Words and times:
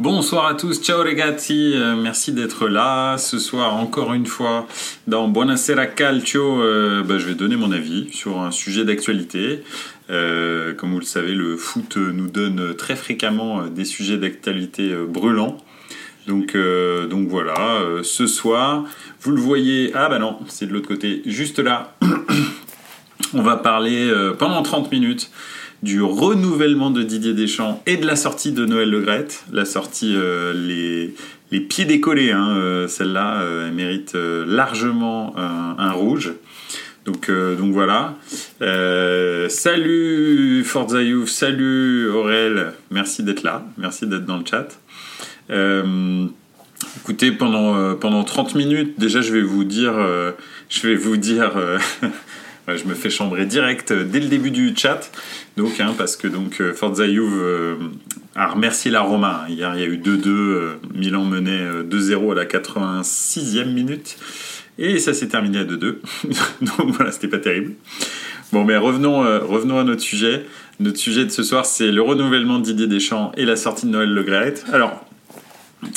Bonsoir 0.00 0.46
à 0.46 0.54
tous, 0.54 0.80
ciao 0.80 1.02
ragazzi, 1.02 1.74
euh, 1.74 1.94
merci 1.94 2.32
d'être 2.32 2.68
là. 2.68 3.18
Ce 3.18 3.38
soir, 3.38 3.76
encore 3.76 4.14
une 4.14 4.24
fois, 4.24 4.66
dans 5.06 5.28
Buonasera 5.28 5.84
Calcio, 5.88 6.62
euh, 6.62 7.02
bah, 7.02 7.18
je 7.18 7.26
vais 7.26 7.34
donner 7.34 7.56
mon 7.56 7.70
avis 7.70 8.10
sur 8.10 8.40
un 8.40 8.50
sujet 8.50 8.86
d'actualité. 8.86 9.62
Euh, 10.08 10.72
comme 10.72 10.92
vous 10.92 11.00
le 11.00 11.04
savez, 11.04 11.34
le 11.34 11.54
foot 11.58 11.98
nous 11.98 12.28
donne 12.28 12.74
très 12.76 12.96
fréquemment 12.96 13.66
des 13.66 13.84
sujets 13.84 14.16
d'actualité 14.16 14.90
brûlants. 15.06 15.58
Donc, 16.26 16.56
donc 17.10 17.28
voilà, 17.28 17.82
ce 18.02 18.26
soir, 18.26 18.84
vous 19.20 19.32
le 19.32 19.40
voyez, 19.42 19.90
ah 19.94 20.08
bah 20.08 20.18
non, 20.18 20.38
c'est 20.48 20.64
de 20.64 20.72
l'autre 20.72 20.88
côté, 20.88 21.20
juste 21.26 21.58
là, 21.58 21.94
on 23.34 23.42
va 23.42 23.58
parler 23.58 24.10
pendant 24.38 24.62
30 24.62 24.90
minutes 24.92 25.30
du 25.82 26.02
renouvellement 26.02 26.90
de 26.90 27.02
Didier 27.02 27.32
Deschamps 27.32 27.82
et 27.86 27.96
de 27.96 28.06
la 28.06 28.16
sortie 28.16 28.52
de 28.52 28.66
Noël 28.66 28.90
Le 28.90 29.00
Graët. 29.00 29.44
La 29.52 29.64
sortie, 29.64 30.14
euh, 30.14 30.52
les, 30.52 31.60
pieds 31.60 31.84
décollés, 31.84 32.32
hein, 32.32 32.50
euh, 32.56 32.86
celle-là, 32.86 33.40
euh, 33.40 33.68
elle 33.68 33.74
mérite 33.74 34.14
largement 34.14 35.34
un, 35.36 35.92
rouge. 35.92 36.32
Donc, 37.06 37.30
donc 37.30 37.72
voilà. 37.72 38.16
salut 39.48 40.62
Forza 40.64 41.02
Youth, 41.02 41.28
salut 41.28 42.08
Aurel, 42.10 42.72
merci 42.90 43.22
d'être 43.22 43.42
là, 43.42 43.64
merci 43.78 44.06
d'être 44.06 44.26
dans 44.26 44.36
le 44.36 44.44
chat. 44.44 44.68
écoutez, 46.98 47.32
pendant, 47.32 47.94
pendant 47.96 48.22
30 48.22 48.54
minutes, 48.54 49.00
déjà 49.00 49.22
je 49.22 49.32
vais 49.32 49.42
vous 49.42 49.64
dire, 49.64 49.94
je 50.68 50.86
vais 50.86 50.94
vous 50.94 51.16
dire 51.16 51.52
je 52.76 52.84
me 52.84 52.94
fais 52.94 53.10
chambrer 53.10 53.46
direct 53.46 53.92
dès 53.92 54.20
le 54.20 54.26
début 54.26 54.50
du 54.50 54.74
chat. 54.76 55.10
Donc, 55.56 55.80
hein, 55.80 55.94
parce 55.96 56.16
que 56.16 56.28
donc 56.28 56.60
euh, 56.60 56.72
Forza 56.72 57.04
euh, 57.04 57.76
a 58.34 58.48
remercié 58.48 58.90
la 58.90 59.02
Roma. 59.02 59.44
Hier, 59.48 59.72
il 59.74 59.80
y 59.80 59.84
a 59.84 59.86
eu 59.86 59.98
2-2. 59.98 60.28
Euh, 60.28 60.74
Milan 60.94 61.24
menait 61.24 61.82
2-0 61.82 62.32
à 62.32 62.34
la 62.34 62.44
86e 62.44 63.72
minute. 63.72 64.16
Et 64.78 64.98
ça 64.98 65.12
s'est 65.12 65.28
terminé 65.28 65.58
à 65.58 65.64
2-2. 65.64 65.78
donc 66.62 66.94
voilà, 66.94 67.12
c'était 67.12 67.28
pas 67.28 67.38
terrible. 67.38 67.74
Bon, 68.52 68.64
mais 68.64 68.76
revenons, 68.76 69.20
revenons 69.46 69.78
à 69.78 69.84
notre 69.84 70.00
sujet. 70.00 70.46
Notre 70.80 70.98
sujet 70.98 71.24
de 71.24 71.30
ce 71.30 71.42
soir, 71.42 71.66
c'est 71.66 71.92
le 71.92 72.00
renouvellement 72.00 72.58
de 72.58 72.64
Didier 72.64 72.86
Deschamps 72.86 73.32
et 73.36 73.44
la 73.44 73.56
sortie 73.56 73.86
de 73.86 73.90
Noël 73.90 74.08
Le 74.08 74.22
Graët. 74.22 74.64
Alors, 74.72 75.04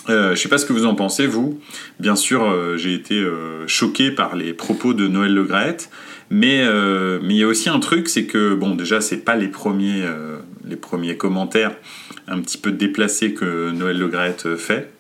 euh, 0.10 0.36
je 0.36 0.42
sais 0.42 0.50
pas 0.50 0.58
ce 0.58 0.66
que 0.66 0.74
vous 0.74 0.86
en 0.86 0.96
pensez, 0.96 1.28
vous. 1.28 1.60
Bien 2.00 2.16
sûr, 2.16 2.78
j'ai 2.78 2.94
été 2.94 3.26
choqué 3.68 4.12
par 4.12 4.36
les 4.36 4.54
propos 4.54 4.94
de 4.94 5.08
Noël 5.08 5.34
Le 5.34 5.44
Graët. 5.44 5.90
Euh, 6.34 7.20
mais 7.22 7.36
il 7.36 7.38
y 7.38 7.44
a 7.44 7.48
aussi 7.48 7.70
un 7.70 7.80
truc, 7.80 8.10
c'est 8.10 8.26
que 8.26 8.54
bon, 8.56 8.76
déjà 8.76 9.02
c'est 9.02 9.18
pas 9.18 9.36
les 9.36 9.48
premiers 9.48 10.04
euh, 10.04 10.38
les 10.66 10.76
premiers 10.76 11.18
commentaires 11.18 11.76
un 12.28 12.40
petit 12.40 12.58
peu 12.58 12.72
déplacés 12.72 13.34
que 13.34 13.72
Noël 13.72 13.98
Le 13.98 14.08
Graët 14.08 14.56
fait. 14.56 14.92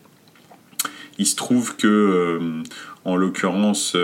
Il 1.18 1.26
se 1.26 1.36
trouve 1.36 1.76
que 1.76 1.88
euh, 1.88 2.64
en 3.06 3.16
l'occurrence 3.16 3.96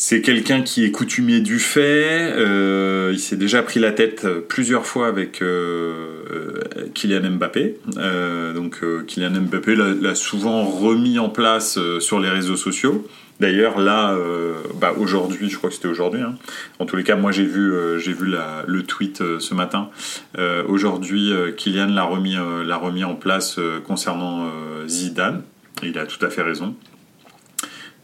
c'est 0.00 0.22
quelqu'un 0.22 0.62
qui 0.62 0.84
est 0.84 0.92
coutumier 0.92 1.40
du 1.40 1.58
fait. 1.58 2.32
il 3.12 3.18
s'est 3.18 3.36
déjà 3.36 3.62
pris 3.62 3.80
la 3.80 3.90
tête 3.90 4.26
plusieurs 4.48 4.86
fois 4.86 5.08
avec 5.08 5.42
Kylian 6.94 7.30
Mbappé. 7.32 7.76
donc 8.54 8.80
Kylian 9.06 9.40
Mbappé 9.42 9.74
l'a 9.76 10.14
souvent 10.14 10.64
remis 10.64 11.18
en 11.18 11.28
place 11.30 11.78
sur 11.98 12.20
les 12.20 12.28
réseaux 12.28 12.56
sociaux. 12.56 13.04
D'ailleurs, 13.40 13.78
là, 13.78 14.14
euh, 14.14 14.54
bah, 14.80 14.94
aujourd'hui, 14.98 15.48
je 15.48 15.56
crois 15.56 15.70
que 15.70 15.76
c'était 15.76 15.88
aujourd'hui. 15.88 16.20
Hein. 16.20 16.34
En 16.80 16.86
tous 16.86 16.96
les 16.96 17.04
cas, 17.04 17.14
moi, 17.14 17.30
j'ai 17.30 17.44
vu, 17.44 17.72
euh, 17.72 17.98
le 18.66 18.82
tweet 18.82 19.20
euh, 19.20 19.38
ce 19.38 19.54
matin. 19.54 19.90
aujourd'hui, 20.68 21.32
Kylian 21.56 21.88
l'a 21.88 22.04
remis, 22.04 22.36
l'a 22.64 22.76
remis 22.76 23.04
en 23.04 23.14
place 23.14 23.58
concernant 23.86 24.50
Zidane. 24.86 25.42
Il 25.82 25.98
a 25.98 26.06
tout 26.06 26.24
à 26.24 26.30
fait 26.30 26.42
raison. 26.42 26.74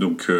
Donc, 0.00 0.30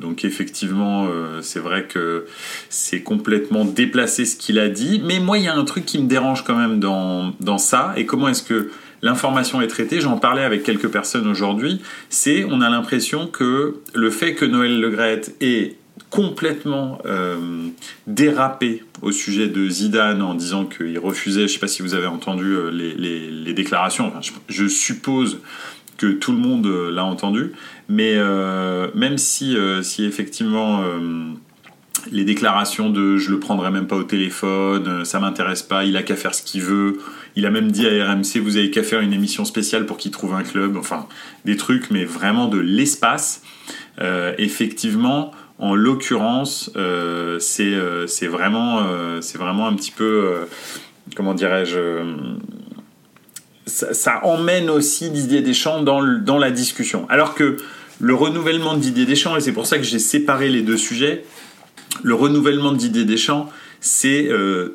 donc 0.00 0.24
effectivement, 0.24 1.06
c'est 1.42 1.60
vrai 1.60 1.84
que 1.84 2.24
c'est 2.70 3.02
complètement 3.02 3.64
déplacé 3.64 4.24
ce 4.24 4.36
qu'il 4.36 4.58
a 4.58 4.68
dit. 4.68 5.02
Mais 5.04 5.20
moi, 5.20 5.38
il 5.38 5.44
y 5.44 5.48
a 5.48 5.54
un 5.54 5.64
truc 5.64 5.84
qui 5.84 5.98
me 5.98 6.08
dérange 6.08 6.42
quand 6.42 6.56
même 6.56 6.80
dans, 6.80 7.34
dans 7.40 7.58
ça. 7.58 7.92
Et 7.96 8.06
comment 8.06 8.28
est-ce 8.28 8.42
que 8.42 8.70
l'information 9.04 9.60
est 9.60 9.68
traitée, 9.68 10.00
j'en 10.00 10.16
parlais 10.16 10.42
avec 10.42 10.62
quelques 10.62 10.88
personnes 10.88 11.28
aujourd'hui, 11.28 11.80
c'est 12.08 12.44
on 12.44 12.62
a 12.62 12.70
l'impression 12.70 13.26
que 13.26 13.76
le 13.92 14.10
fait 14.10 14.34
que 14.34 14.46
Noël 14.46 14.80
Le 14.80 14.88
Graët 14.88 15.34
ait 15.42 15.76
complètement 16.08 16.98
euh, 17.04 17.68
dérapé 18.06 18.82
au 19.02 19.12
sujet 19.12 19.48
de 19.48 19.68
Zidane 19.68 20.22
en 20.22 20.34
disant 20.34 20.64
qu'il 20.64 20.98
refusait, 20.98 21.40
je 21.40 21.42
ne 21.42 21.48
sais 21.48 21.58
pas 21.58 21.68
si 21.68 21.82
vous 21.82 21.94
avez 21.94 22.06
entendu 22.06 22.54
euh, 22.54 22.70
les, 22.70 23.52
déclarations, 23.52 24.12
je, 24.48 24.66
suppose 24.66 25.40
que 25.96 26.06
tout 26.06 26.32
le 26.32 26.38
monde 26.38 26.66
euh, 26.66 26.90
l'a 26.90 27.04
entendu, 27.04 27.52
mais 27.88 28.16
même 28.94 29.18
si, 29.18 29.56
si 29.82 30.04
effectivement 30.04 30.82
les 32.10 32.24
déclarations 32.24 32.90
de 32.90 33.16
je 33.18 33.30
le 33.30 33.38
prendrai 33.38 33.70
même 33.70 33.86
pas 33.86 33.96
au 33.96 34.04
téléphone, 34.04 35.04
ça 35.04 35.20
m'intéresse 35.20 35.62
pas, 35.62 35.84
il 35.84 35.96
a 35.96 36.02
qu'à 36.02 36.16
faire 36.16 36.34
ce 36.34 36.42
qu'il 36.42 36.62
veut, 36.62 36.98
il 37.36 37.46
a 37.46 37.50
même 37.50 37.70
dit 37.70 37.86
à 37.86 38.12
RMC, 38.12 38.40
vous 38.42 38.56
avez 38.56 38.70
qu'à 38.70 38.82
faire 38.82 39.00
une 39.00 39.12
émission 39.12 39.44
spéciale 39.44 39.86
pour 39.86 39.96
qu'il 39.96 40.10
trouve 40.10 40.34
un 40.34 40.42
club. 40.42 40.76
Enfin, 40.76 41.06
des 41.44 41.56
trucs, 41.56 41.90
mais 41.90 42.04
vraiment 42.04 42.46
de 42.46 42.58
l'espace. 42.58 43.42
Euh, 44.00 44.34
effectivement, 44.38 45.32
en 45.58 45.74
l'occurrence, 45.74 46.70
euh, 46.76 47.38
euh, 47.60 48.06
c'est 48.06 48.26
vraiment, 48.26 48.86
c'est 49.20 49.38
vraiment 49.38 49.66
un 49.66 49.74
petit 49.74 49.90
peu, 49.90 50.46
comment 51.16 51.34
dirais-je, 51.34 51.78
ça, 53.66 54.20
emmène 54.24 54.70
aussi 54.70 55.10
Didier 55.10 55.40
Deschamps 55.40 55.82
dans, 55.82 56.02
dans 56.02 56.38
la 56.38 56.50
discussion. 56.50 57.06
Alors 57.08 57.34
que 57.34 57.56
le 58.00 58.14
renouvellement 58.14 58.74
de 58.74 58.80
Didier 58.80 59.06
Deschamps, 59.06 59.36
et 59.36 59.40
c'est 59.40 59.52
pour 59.52 59.66
ça 59.66 59.78
que 59.78 59.84
j'ai 59.84 59.98
séparé 59.98 60.48
les 60.48 60.62
deux 60.62 60.76
sujets, 60.76 61.24
le 62.02 62.14
renouvellement 62.14 62.72
de 62.72 62.78
Didier 62.78 63.04
Deschamps, 63.04 63.50
c'est 63.80 64.28
euh, 64.28 64.74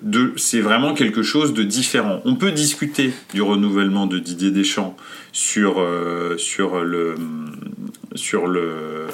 vraiment 0.62 0.94
quelque 0.94 1.24
chose 1.24 1.54
de 1.54 1.64
différent. 1.64 2.22
On 2.26 2.36
peut 2.36 2.52
discuter 2.52 3.12
du 3.34 3.42
renouvellement 3.42 4.06
de 4.06 4.20
Didier 4.20 4.52
Deschamps 4.52 4.96
sur, 5.32 5.80
euh, 5.80 6.38
sur, 6.38 6.84
le, 6.84 7.16
sur 8.14 8.48
le, 8.48 9.08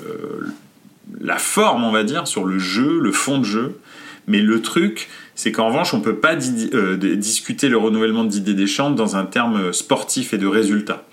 la 1.21 1.37
forme, 1.37 1.85
on 1.85 1.91
va 1.91 2.03
dire, 2.03 2.27
sur 2.27 2.43
le 2.45 2.59
jeu, 2.59 2.99
le 2.99 3.11
fond 3.11 3.39
de 3.39 3.45
jeu. 3.45 3.79
Mais 4.27 4.41
le 4.41 4.61
truc, 4.61 5.07
c'est 5.35 5.51
qu'en 5.51 5.68
revanche, 5.68 5.94
on 5.94 6.00
ne 6.00 6.03
peut 6.03 6.18
pas 6.18 6.35
euh, 6.35 6.97
discuter 7.16 7.69
le 7.69 7.78
renouvellement 7.78 8.23
de 8.23 8.29
Didier 8.29 8.53
Deschamps 8.53 8.91
dans 8.91 9.16
un 9.16 9.25
terme 9.25 9.73
sportif 9.73 10.34
et 10.34 10.38
de 10.38 10.47
résultat. 10.47 11.06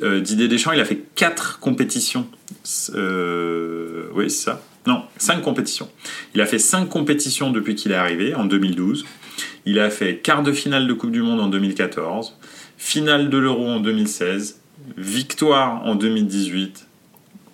Didier 0.00 0.48
Deschamps, 0.48 0.72
il 0.72 0.80
a 0.80 0.84
fait 0.84 1.02
quatre 1.14 1.60
compétitions. 1.60 2.26
oui, 2.78 4.30
c'est 4.30 4.44
ça 4.44 4.62
non, 4.86 5.02
5 5.16 5.40
compétitions. 5.40 5.88
Il 6.34 6.40
a 6.40 6.46
fait 6.46 6.58
5 6.58 6.88
compétitions 6.88 7.50
depuis 7.50 7.74
qu'il 7.74 7.92
est 7.92 7.96
arrivé, 7.96 8.34
en 8.34 8.44
2012. 8.44 9.06
Il 9.64 9.78
a 9.78 9.88
fait 9.90 10.18
quart 10.18 10.42
de 10.42 10.52
finale 10.52 10.86
de 10.86 10.92
Coupe 10.92 11.10
du 11.10 11.22
Monde 11.22 11.40
en 11.40 11.48
2014, 11.48 12.36
finale 12.76 13.30
de 13.30 13.38
l'Euro 13.38 13.66
en 13.66 13.80
2016, 13.80 14.60
victoire 14.98 15.84
en 15.86 15.94
2018. 15.94 16.83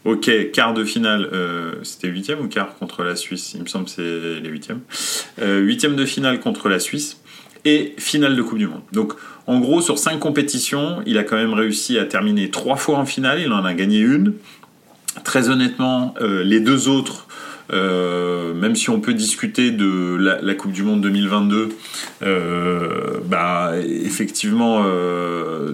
Ok, 0.04 0.30
quart 0.52 0.72
de 0.72 0.84
finale, 0.84 1.28
euh, 1.32 1.74
c'était 1.82 2.08
huitième 2.08 2.40
ou 2.40 2.48
quart 2.48 2.74
contre 2.76 3.02
la 3.02 3.16
Suisse? 3.16 3.52
Il 3.54 3.62
me 3.62 3.66
semble 3.66 3.84
que 3.84 3.90
c'est 3.90 4.40
les 4.40 4.48
huitièmes. 4.48 4.80
Euh, 5.40 5.58
huitième 5.60 5.94
de 5.94 6.06
finale 6.06 6.40
contre 6.40 6.68
la 6.70 6.78
Suisse 6.78 7.18
et 7.66 7.94
finale 7.98 8.34
de 8.34 8.42
Coupe 8.42 8.58
du 8.58 8.66
Monde. 8.66 8.80
Donc 8.92 9.12
en 9.46 9.60
gros, 9.60 9.82
sur 9.82 9.98
5 9.98 10.18
compétitions, 10.18 11.02
il 11.04 11.18
a 11.18 11.24
quand 11.24 11.36
même 11.36 11.52
réussi 11.52 11.98
à 11.98 12.06
terminer 12.06 12.50
3 12.50 12.76
fois 12.76 12.98
en 12.98 13.04
finale, 13.04 13.40
il 13.40 13.52
en 13.52 13.64
a 13.64 13.74
gagné 13.74 13.98
une, 13.98 14.34
Très 15.24 15.48
honnêtement, 15.48 16.14
euh, 16.20 16.44
les 16.44 16.60
deux 16.60 16.88
autres, 16.88 17.26
euh, 17.72 18.54
même 18.54 18.74
si 18.74 18.90
on 18.90 19.00
peut 19.00 19.14
discuter 19.14 19.70
de 19.70 20.16
la, 20.16 20.54
Coupe 20.54 20.72
du 20.72 20.82
Monde 20.82 21.00
2022, 21.00 21.68
euh, 22.22 23.18
bah, 23.24 23.72
effectivement, 23.78 24.84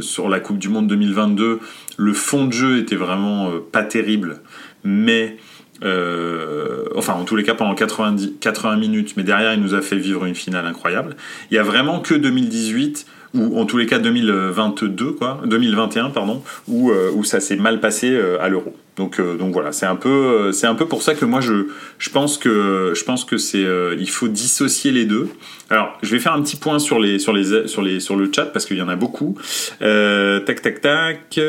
sur 0.01 0.29
la 0.29 0.41
Coupe 0.41 0.59
du 0.59 0.69
Monde 0.69 0.87
2022, 0.89 1.60
le 1.97 2.13
fond 2.13 2.47
de 2.47 2.53
jeu 2.53 2.78
était 2.78 2.97
vraiment 2.97 3.51
pas 3.72 3.83
terrible, 3.83 4.41
mais 4.84 5.37
enfin 5.83 7.13
en 7.13 7.25
tous 7.25 7.37
les 7.37 7.43
cas 7.43 7.54
pendant 7.54 7.75
90, 7.75 8.34
80 8.41 8.77
minutes, 8.77 9.15
mais 9.16 9.22
derrière 9.22 9.54
il 9.54 9.60
nous 9.60 9.75
a 9.75 9.83
fait 9.83 9.97
vivre 9.97 10.25
une 10.25 10.34
finale 10.34 10.66
incroyable. 10.66 11.16
Il 11.51 11.54
y 11.54 11.59
a 11.59 11.63
vraiment 11.63 12.01
que 12.01 12.15
2018 12.15 13.07
ou 13.34 13.59
en 13.59 13.66
tous 13.66 13.77
les 13.77 13.87
cas 13.87 13.99
2022 13.99 15.13
quoi, 15.13 15.41
2021 15.45 16.10
pardon, 16.10 16.42
où 16.69 17.25
ça 17.25 17.41
s'est 17.41 17.57
mal 17.57 17.81
passé 17.81 18.19
à 18.41 18.49
l'Euro. 18.49 18.75
Donc, 18.97 19.21
euh, 19.21 19.37
donc 19.37 19.53
voilà, 19.53 19.72
c'est 19.72 19.84
un 19.84 19.97
peu, 19.97 20.09
euh, 20.09 20.53
c'est 20.53 20.66
un 20.66 20.75
peu 20.75 20.87
pour 20.87 21.03
ça 21.03 21.15
que 21.15 21.27
moi 21.27 21.43
je, 21.43 21.66
je 21.98 22.09
pense 22.09 22.39
que, 22.39 22.95
je 22.97 23.04
pense 23.04 23.27
que 23.27 23.37
c'est, 23.37 23.63
euh, 23.63 23.95
il 23.98 24.09
faut 24.09 24.28
dissocier 24.28 24.91
les 24.91 25.04
deux. 25.04 25.28
Alors, 25.69 25.98
je 26.03 26.10
vais 26.13 26.19
faire 26.19 26.33
un 26.33 26.41
petit 26.41 26.57
point 26.57 26.78
sur 26.78 26.98
les, 26.98 27.19
sur 27.19 27.34
les, 27.34 27.69
sur 27.69 27.83
les, 27.83 28.01
sur 28.01 28.16
le 28.16 28.31
chat 28.33 28.47
parce 28.47 28.65
qu'il 28.65 28.78
y 28.78 28.83
en 28.83 28.89
a 28.89 28.97
beaucoup. 28.97 29.37
tac, 29.81 30.63
tac, 30.63 30.81
tac. 30.81 31.41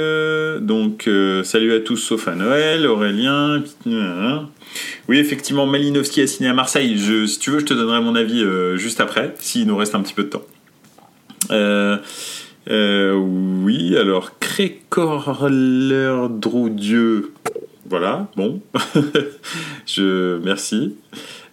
donc, 0.62 1.10
salut 1.44 1.74
à 1.74 1.80
tous 1.80 1.98
sauf 1.98 2.28
à 2.28 2.36
Noël, 2.36 2.86
Aurélien. 2.86 3.64
Oui, 5.08 5.20
effectivement, 5.20 5.66
Malinowski 5.66 6.22
a 6.22 6.28
signé 6.28 6.50
à 6.50 6.54
Marseille. 6.54 6.98
Je, 6.98 7.26
si 7.28 7.40
tu 7.40 7.52
veux, 7.52 7.60
je 7.60 7.66
te 7.66 7.74
donnerai 7.74 8.02
mon 8.02 8.16
avis 8.16 8.44
juste 8.76 9.00
après, 9.00 9.36
s'il 9.40 9.68
nous 9.68 9.78
reste 9.78 9.96
un 9.96 10.02
petit 10.02 10.16
peu 10.16 10.24
de 10.24 10.30
temps. 10.30 10.44
oui, 12.70 13.96
alors 13.96 14.32
Crécorler 14.58 16.28
Dieu. 16.72 17.32
Voilà, 17.90 18.28
bon. 18.36 18.62
je 19.86 20.40
merci. 20.44 20.96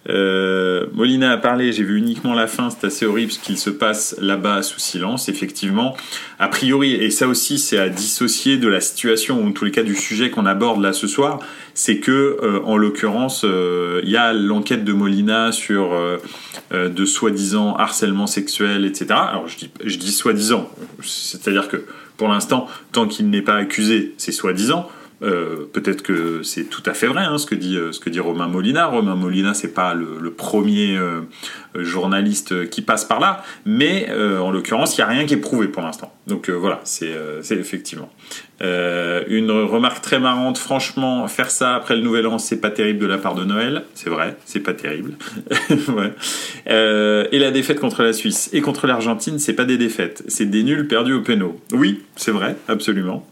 Euh, 0.07 0.85
Molina 0.93 1.31
a 1.31 1.37
parlé, 1.37 1.71
j'ai 1.71 1.83
vu 1.83 1.97
uniquement 1.97 2.33
la 2.33 2.45
fin, 2.45 2.69
c'est 2.69 2.85
assez 2.85 3.05
horrible 3.05 3.31
ce 3.31 3.39
qu'il 3.39 3.57
se 3.57 3.69
passe 3.69 4.15
là-bas 4.19 4.61
sous 4.61 4.79
silence, 4.79 5.29
effectivement. 5.29 5.95
A 6.37 6.47
priori, 6.47 6.93
et 6.93 7.09
ça 7.09 7.27
aussi 7.27 7.57
c'est 7.57 7.79
à 7.79 7.89
dissocier 7.89 8.57
de 8.57 8.67
la 8.67 8.81
situation, 8.81 9.41
ou 9.41 9.47
en 9.47 9.51
tous 9.51 9.65
les 9.65 9.71
cas 9.71 9.81
du 9.81 9.95
sujet 9.95 10.29
qu'on 10.29 10.45
aborde 10.45 10.81
là 10.81 10.93
ce 10.93 11.07
soir, 11.07 11.39
c'est 11.73 11.97
que, 11.97 12.37
euh, 12.43 12.61
en 12.65 12.77
l'occurrence, 12.77 13.43
euh, 13.45 14.01
il 14.03 14.09
y 14.11 14.17
a 14.17 14.31
l'enquête 14.33 14.83
de 14.83 14.93
Molina 14.93 15.51
sur 15.51 15.95
de 16.71 17.05
soi-disant 17.05 17.75
harcèlement 17.75 18.27
sexuel, 18.27 18.85
etc. 18.85 19.07
Alors 19.11 19.47
je 19.47 19.57
dis, 19.57 19.71
je 19.83 19.97
dis 19.97 20.11
soi-disant, 20.11 20.69
c'est-à-dire 21.01 21.67
que 21.67 21.85
pour 22.17 22.27
l'instant, 22.27 22.67
tant 22.91 23.07
qu'il 23.07 23.29
n'est 23.29 23.41
pas 23.41 23.55
accusé, 23.55 24.13
c'est 24.17 24.31
soi-disant. 24.31 24.89
Euh, 25.21 25.65
peut-être 25.71 26.01
que 26.01 26.43
c'est 26.43 26.65
tout 26.65 26.83
à 26.85 26.93
fait 26.93 27.07
vrai 27.07 27.23
hein, 27.23 27.37
ce, 27.37 27.45
que 27.45 27.55
dit, 27.55 27.77
euh, 27.77 27.91
ce 27.91 27.99
que 27.99 28.09
dit 28.09 28.19
Romain 28.19 28.47
Molina. 28.47 28.87
Romain 28.87 29.15
Molina, 29.15 29.53
c'est 29.53 29.73
pas 29.73 29.93
le, 29.93 30.05
premier 30.31 30.97
euh, 30.97 31.21
journaliste 31.75 32.69
qui 32.69 32.81
passe 32.81 33.05
par 33.05 33.19
là, 33.19 33.43
mais 33.65 34.09
en 34.11 34.51
l'occurrence, 34.51 34.97
il 34.97 35.01
n'y 35.01 35.03
a 35.03 35.07
rien 35.07 35.25
qui 35.25 35.33
est 35.33 35.37
prouvé 35.37 35.67
pour 35.67 35.81
l'instant. 35.81 36.13
Donc 36.27 36.49
voilà, 36.49 36.81
c'est 36.83 37.13
effectivement. 37.51 38.09
une 38.61 39.51
remarque 39.51 40.01
très 40.01 40.19
marrante, 40.19 40.57
franchement, 40.57 41.27
faire 41.27 41.49
ça 41.49 41.75
après 41.75 41.95
le 41.95 42.01
nouvel 42.01 42.27
an, 42.27 42.37
c'est 42.37 42.59
pas 42.59 42.69
terrible 42.69 42.99
de 42.99 43.05
la 43.05 43.17
part 43.17 43.35
de 43.35 43.45
Noël. 43.45 43.85
C'est 43.93 44.09
vrai, 44.09 44.35
c'est 44.45 44.59
pas 44.59 44.73
terrible. 44.73 45.13
et 46.67 47.39
la 47.39 47.51
défaite 47.51 47.79
contre 47.79 48.03
la 48.03 48.13
Suisse 48.13 48.49
et 48.51 48.61
contre 48.61 48.87
l'Argentine, 48.87 49.39
c'est 49.39 49.53
pas 49.53 49.65
des 49.65 49.77
défaites, 49.77 50.23
c'est 50.27 50.45
des 50.45 50.63
nuls 50.63 50.87
perdus 50.87 51.13
au 51.13 51.21
pénal. 51.21 51.35
Oui, 51.71 52.03
c'est 52.15 52.31
vrai, 52.31 52.55
absolument. 52.67 53.25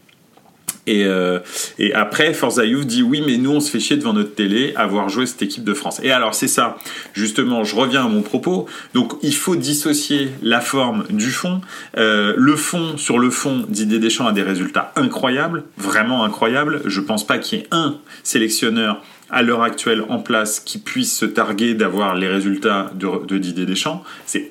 Et, 0.85 1.05
euh, 1.05 1.39
et 1.79 1.93
après, 1.93 2.33
Forza 2.33 2.65
Youth 2.65 2.87
dit 2.87 3.03
oui, 3.03 3.23
mais 3.25 3.37
nous, 3.37 3.51
on 3.51 3.59
se 3.59 3.71
fait 3.71 3.79
chier 3.79 3.97
devant 3.97 4.13
notre 4.13 4.35
télé 4.35 4.73
à 4.75 4.85
voir 4.85 5.09
jouer 5.09 5.25
cette 5.25 5.41
équipe 5.41 5.63
de 5.63 5.73
France. 5.73 5.99
Et 6.03 6.11
alors, 6.11 6.35
c'est 6.35 6.47
ça, 6.47 6.77
justement, 7.13 7.63
je 7.63 7.75
reviens 7.75 8.05
à 8.05 8.09
mon 8.09 8.21
propos. 8.21 8.67
Donc, 8.93 9.13
il 9.21 9.35
faut 9.35 9.55
dissocier 9.55 10.29
la 10.41 10.59
forme 10.59 11.05
du 11.09 11.31
fond. 11.31 11.61
Euh, 11.97 12.33
le 12.37 12.55
fond, 12.55 12.97
sur 12.97 13.19
le 13.19 13.29
fond, 13.29 13.65
Didier 13.69 13.99
Deschamps 13.99 14.27
a 14.27 14.33
des 14.33 14.43
résultats 14.43 14.91
incroyables, 14.95 15.63
vraiment 15.77 16.23
incroyables. 16.23 16.81
Je 16.85 16.99
pense 16.99 17.25
pas 17.25 17.37
qu'il 17.37 17.59
y 17.59 17.61
ait 17.61 17.67
un 17.71 17.97
sélectionneur 18.23 19.01
à 19.29 19.41
l'heure 19.41 19.63
actuelle 19.63 20.03
en 20.09 20.19
place 20.19 20.59
qui 20.59 20.77
puisse 20.77 21.17
se 21.17 21.25
targuer 21.25 21.73
d'avoir 21.73 22.15
les 22.15 22.27
résultats 22.27 22.91
de, 22.95 23.37
Didier 23.37 23.65
Deschamps. 23.65 24.03
C'est 24.25 24.49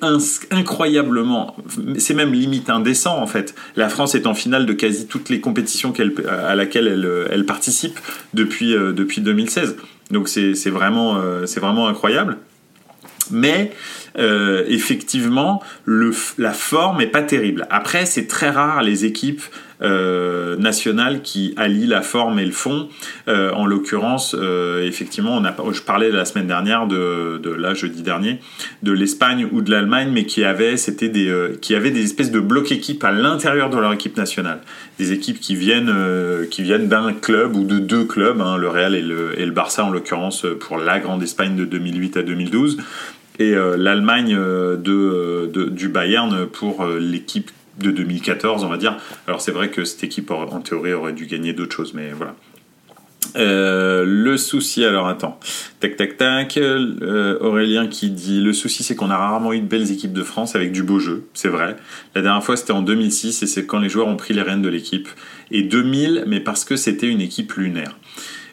incroyablement, 0.51 1.55
c'est 1.97 2.13
même 2.13 2.33
limite 2.33 2.69
indécent 2.69 3.17
en 3.17 3.27
fait. 3.27 3.55
La 3.75 3.89
France 3.89 4.15
est 4.15 4.27
en 4.27 4.33
finale 4.33 4.65
de 4.65 4.73
quasi 4.73 5.07
toutes 5.07 5.29
les 5.29 5.39
compétitions 5.39 5.93
à 6.27 6.55
laquelle 6.55 6.87
elle, 7.31 7.45
participe 7.45 7.99
depuis, 8.33 8.75
euh, 8.75 8.91
depuis 8.93 9.21
2016. 9.21 9.77
Donc 10.11 10.27
c'est 10.27 10.69
vraiment, 10.69 11.17
euh, 11.17 11.45
c'est 11.45 11.59
vraiment 11.59 11.87
incroyable. 11.87 12.37
Mais 13.31 13.71
euh, 14.17 14.63
effectivement, 14.67 15.61
la 15.85 16.53
forme 16.53 17.01
est 17.01 17.07
pas 17.07 17.23
terrible. 17.23 17.67
Après, 17.69 18.05
c'est 18.05 18.27
très 18.27 18.49
rare 18.49 18.81
les 18.83 19.05
équipes 19.05 19.41
euh, 19.81 20.55
nationale 20.55 21.21
qui 21.23 21.53
allie 21.57 21.87
la 21.87 22.01
forme 22.01 22.39
et 22.39 22.45
le 22.45 22.51
fond. 22.51 22.87
Euh, 23.27 23.51
en 23.51 23.65
l'occurrence, 23.65 24.35
effectivement, 24.83 25.41
je 25.71 25.81
parlais 25.81 26.11
la 26.11 26.25
semaine 26.25 26.47
dernière 26.47 26.87
de, 26.87 27.39
de 27.41 27.73
jeudi 27.73 28.03
dernier 28.03 28.39
de 28.83 28.91
l'Espagne 28.91 29.47
ou 29.51 29.61
de 29.61 29.71
l'Allemagne, 29.71 30.09
mais 30.13 30.25
qui 30.25 30.43
avait 30.43 30.77
c'était 30.77 31.09
des 31.09 31.33
qui 31.61 31.73
avaient 31.75 31.91
des 31.91 32.03
espèces 32.03 32.31
de 32.31 32.39
blocs 32.39 32.71
équipes 32.71 33.03
à 33.03 33.11
l'intérieur 33.11 33.69
de 33.69 33.77
leur 33.77 33.91
équipe 33.93 34.15
nationale, 34.15 34.59
des 34.99 35.11
équipes 35.11 35.39
qui 35.39 35.55
viennent 35.55 35.93
qui 36.51 36.61
viennent 36.61 36.87
d'un 36.87 37.13
club 37.13 37.55
ou 37.55 37.63
de 37.63 37.79
deux 37.79 38.03
clubs, 38.05 38.41
hein, 38.41 38.57
le 38.57 38.69
Real 38.69 38.93
et 38.93 39.01
le 39.01 39.51
Barça 39.51 39.83
en 39.83 39.89
l'occurrence 39.89 40.45
pour 40.59 40.77
la 40.77 40.99
grande 40.99 41.23
Espagne 41.23 41.55
de 41.55 41.65
2008 41.65 42.17
à 42.17 42.23
2012 42.23 42.77
et 43.39 43.51
l'Allemagne 43.51 44.35
de, 44.35 45.49
de, 45.51 45.63
du 45.65 45.89
Bayern 45.89 46.45
pour 46.47 46.85
l'équipe 46.85 47.51
de 47.79 47.91
2014, 47.91 48.63
on 48.63 48.69
va 48.69 48.77
dire. 48.77 48.97
Alors 49.27 49.41
c'est 49.41 49.51
vrai 49.51 49.69
que 49.69 49.85
cette 49.85 50.03
équipe, 50.03 50.31
en 50.31 50.61
théorie, 50.61 50.93
aurait 50.93 51.13
dû 51.13 51.25
gagner 51.25 51.53
d'autres 51.53 51.75
choses, 51.75 51.93
mais 51.93 52.11
voilà. 52.11 52.35
Euh, 53.35 54.03
le 54.05 54.37
souci, 54.37 54.85
alors 54.85 55.07
attends, 55.07 55.39
tac 55.79 55.95
tac 55.95 56.17
tac, 56.17 56.57
euh, 56.57 57.37
Aurélien 57.39 57.87
qui 57.87 58.11
dit 58.11 58.41
le 58.41 58.53
souci 58.53 58.83
c'est 58.83 58.95
qu'on 58.95 59.09
a 59.09 59.17
rarement 59.17 59.53
eu 59.53 59.59
de 59.59 59.65
belles 59.65 59.91
équipes 59.91 60.13
de 60.13 60.23
France 60.23 60.55
avec 60.55 60.71
du 60.71 60.83
beau 60.83 60.99
jeu, 60.99 61.25
c'est 61.33 61.47
vrai. 61.47 61.75
La 62.15 62.21
dernière 62.21 62.43
fois 62.43 62.57
c'était 62.57 62.73
en 62.73 62.81
2006 62.81 63.41
et 63.41 63.47
c'est 63.47 63.65
quand 63.65 63.79
les 63.79 63.89
joueurs 63.89 64.07
ont 64.07 64.17
pris 64.17 64.33
les 64.33 64.41
rênes 64.41 64.61
de 64.61 64.69
l'équipe. 64.69 65.07
Et 65.51 65.63
2000, 65.63 66.25
mais 66.27 66.39
parce 66.39 66.65
que 66.65 66.75
c'était 66.75 67.07
une 67.07 67.21
équipe 67.21 67.53
lunaire. 67.53 67.97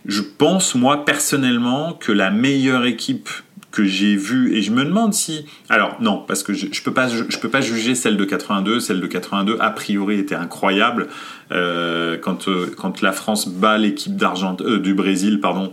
Je 0.06 0.22
pense 0.22 0.74
moi 0.74 1.04
personnellement 1.04 1.92
que 1.92 2.12
la 2.12 2.30
meilleure 2.30 2.86
équipe 2.86 3.28
que 3.70 3.84
j'ai 3.84 4.16
vu 4.16 4.54
et 4.54 4.62
je 4.62 4.72
me 4.72 4.84
demande 4.84 5.14
si 5.14 5.46
alors 5.68 5.96
non 6.00 6.24
parce 6.26 6.42
que 6.42 6.52
je, 6.52 6.66
je 6.72 6.82
peux 6.82 6.92
pas 6.92 7.08
je, 7.08 7.38
peux 7.38 7.48
pas 7.48 7.60
juger 7.60 7.94
celle 7.94 8.16
de 8.16 8.24
82 8.24 8.80
celle 8.80 9.00
de 9.00 9.06
82 9.06 9.56
a 9.60 9.70
priori 9.70 10.18
était 10.18 10.34
incroyable 10.34 11.08
euh, 11.52 12.16
quand 12.16 12.48
euh, 12.48 12.66
quand 12.76 13.00
la 13.00 13.12
France 13.12 13.48
bat 13.48 13.78
l'équipe 13.78 14.16
d'Argent 14.16 14.56
euh, 14.60 14.78
du 14.78 14.94
Brésil 14.94 15.40
pardon 15.40 15.72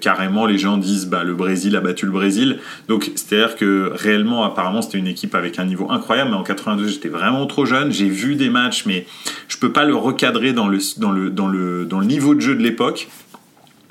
carrément 0.00 0.46
les 0.46 0.56
gens 0.56 0.78
disent 0.78 1.06
bah 1.06 1.22
le 1.22 1.34
Brésil 1.34 1.76
a 1.76 1.80
battu 1.80 2.06
le 2.06 2.12
Brésil. 2.12 2.58
Donc 2.88 3.10
c'est 3.14 3.36
à 3.36 3.46
dire 3.46 3.56
que 3.56 3.92
réellement 3.94 4.42
apparemment 4.44 4.80
c'était 4.80 4.98
une 4.98 5.06
équipe 5.06 5.34
avec 5.34 5.58
un 5.58 5.66
niveau 5.66 5.90
incroyable 5.90 6.30
mais 6.30 6.36
en 6.36 6.42
82 6.42 6.88
j'étais 6.88 7.08
vraiment 7.10 7.46
trop 7.46 7.66
jeune 7.66 7.92
j'ai 7.92 8.08
vu 8.08 8.36
des 8.36 8.48
matchs 8.48 8.86
mais 8.86 9.06
je 9.48 9.58
peux 9.58 9.70
pas 9.70 9.84
le 9.84 9.94
recadrer 9.94 10.54
dans 10.54 10.66
le 10.66 10.78
dans 10.96 11.10
le 11.10 11.28
dans 11.28 11.48
le 11.48 11.84
dans 11.84 12.00
le 12.00 12.06
niveau 12.06 12.34
de 12.34 12.40
jeu 12.40 12.54
de 12.54 12.62
l'époque 12.62 13.08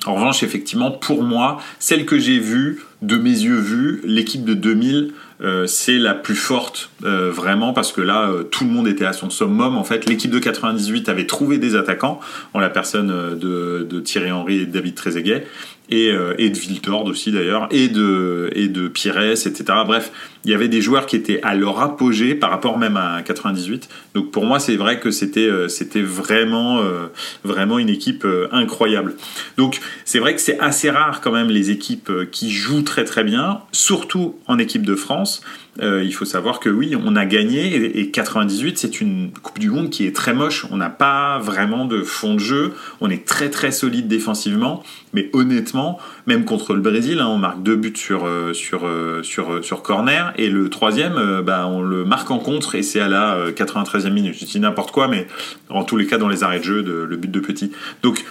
en 0.06 0.15
revanche, 0.15 0.42
effectivement, 0.44 0.92
pour 0.92 1.24
moi, 1.24 1.62
celle 1.80 2.06
que 2.06 2.18
j'ai 2.18 2.39
vue, 2.39 2.81
de 3.01 3.18
mes 3.18 3.30
yeux 3.30 3.59
vus, 3.59 4.01
l'équipe 4.03 4.44
de 4.44 4.53
2000, 4.53 5.13
euh, 5.44 5.66
c'est 5.66 5.98
la 5.98 6.14
plus 6.14 6.36
forte 6.36 6.92
euh, 7.04 7.32
vraiment 7.32 7.74
parce 7.74 7.92
que 7.92 8.02
là 8.02 8.30
euh, 8.30 8.44
tout 8.44 8.64
le 8.64 8.70
monde 8.70 8.88
était 8.88 9.06
à 9.06 9.14
son 9.14 9.32
summum 9.32 9.76
en 9.76 9.84
fait 9.84 10.06
l'équipe 10.06 10.30
de 10.30 10.38
98 10.38 11.10
avait 11.10 11.26
trouvé 11.26 11.58
des 11.58 11.76
attaquants 11.76 12.20
en 12.54 12.60
la 12.60 12.70
personne 12.70 13.08
de, 13.40 14.00
Thierry 14.02 14.32
Henry 14.32 14.60
et 14.60 14.66
David 14.68 14.94
Trezeguet 14.94 15.48
et, 15.90 16.12
de 16.12 16.58
Viltord 16.58 17.06
aussi 17.06 17.32
d'ailleurs 17.32 17.68
et 17.72 17.88
de 17.88 18.52
et 18.54 18.68
de 18.68 18.88
Pires 18.88 19.20
etc 19.20 19.64
bref 19.86 20.12
il 20.44 20.52
y 20.52 20.54
avait 20.54 20.68
des 20.68 20.82
joueurs 20.82 21.06
qui 21.06 21.16
étaient 21.16 21.42
à 21.44 21.56
leur 21.56 21.82
apogée 21.82 22.34
par 22.34 22.50
rapport 22.50 22.80
même 22.80 22.98
à 22.98 23.22
98. 23.22 23.88
Donc 24.16 24.32
pour 24.32 24.44
moi, 24.44 24.60
c'est 24.60 24.76
vrai 24.76 25.00
que 25.00 25.12
c'était 25.12 25.48
vraiment 26.02 26.81
vraiment 27.44 27.78
une 27.78 27.90
équipe 27.90 28.26
incroyable. 28.52 29.14
Donc 29.57 29.80
c'est 30.04 30.18
vrai 30.18 30.33
que 30.33 30.42
c'est 30.42 30.60
assez 30.60 30.90
rare 30.90 31.21
quand 31.21 31.31
même 31.31 31.50
les 31.50 31.69
équipes 31.69 32.12
qui 32.31 32.50
jouent 32.50 32.81
très 32.81 33.04
très 33.04 33.24
bien, 33.24 33.62
surtout 33.71 34.36
en 34.48 34.57
équipe 34.57 34.83
de 34.83 34.95
France. 34.95 35.31
Euh, 35.81 36.04
il 36.04 36.14
faut 36.14 36.26
savoir 36.26 36.59
que 36.59 36.69
oui, 36.69 36.95
on 37.02 37.16
a 37.16 37.26
gagné 37.26 38.00
et, 38.00 38.11
98, 38.11 38.78
c'est 38.78 39.00
une 39.00 39.31
Coupe 39.42 39.59
du 39.59 39.69
Monde 39.69 39.90
qui 39.90 40.06
est 40.06 40.16
très 40.16 40.33
moche. 40.33 40.66
On 40.69 40.78
n'a 40.78 40.90
pas 40.90 41.40
vraiment 41.40 41.85
de 41.85 42.04
fond 42.04 42.33
de 42.33 42.40
jeu. 42.40 42.73
On 43.00 43.09
est 43.09 43.26
très 43.26 43.50
très 43.50 43.71
solide 43.71 44.07
défensivement, 44.07 44.83
mais 45.14 45.30
honnêtement, 45.33 45.97
même 46.28 46.44
contre 46.44 46.73
le 46.73 46.81
Brésil, 46.81 47.19
hein, 47.19 47.28
on 47.28 47.38
marque 47.38 47.64
deux 47.64 47.76
buts 47.78 47.94
sur 47.95 48.26
euh, 48.26 48.54
euh, 48.78 49.61
corner 49.83 50.33
et 50.35 50.50
le 50.50 50.69
troisième, 50.69 51.42
bah, 51.42 51.68
on 51.68 51.81
le 51.81 52.04
marque 52.04 52.30
en 52.31 52.40
contre 52.40 52.76
et 52.76 52.83
c'est 52.83 53.00
à 53.00 53.07
la 53.07 53.52
93e 53.52 54.11
minute. 54.11 54.35
Je 54.40 54.45
dis 54.45 54.59
n'importe 54.59 54.92
quoi, 54.92 55.07
mais 55.07 55.28
en 55.69 55.83
tous 55.83 55.97
les 55.97 56.06
cas 56.06 56.18
dans 56.18 56.30
les 56.30 56.44
arrêts 56.44 56.59
de 56.59 56.66
jeu, 56.66 56.81
le 56.81 57.18
but 57.18 57.31
de 57.31 57.40
petit. 57.40 57.71
Donc 58.04 58.26